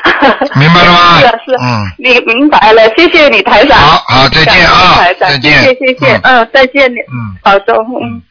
[0.56, 1.20] 明白了吗？
[1.20, 1.60] 是啊是啊。
[1.62, 1.92] 嗯。
[1.98, 3.78] 你明白了，谢谢你台长。
[3.78, 6.98] 好好再见啊台长再见谢谢谢谢，嗯，再见你。
[6.98, 7.36] 嗯。
[7.42, 8.22] 保重，嗯。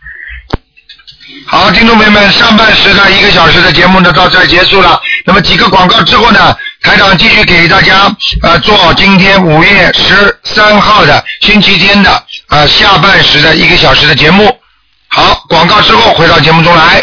[1.46, 5.00] 好，听众朋友们，上半时的一个小时的节目呢到这儿结束了。
[5.24, 14.56] 那么几个广告之后呢，台长继续给大家呃做今天五月十三号的星期天的呃下半时的一个小时的节目。
[15.08, 17.02] 好，广告之后回到节目中来。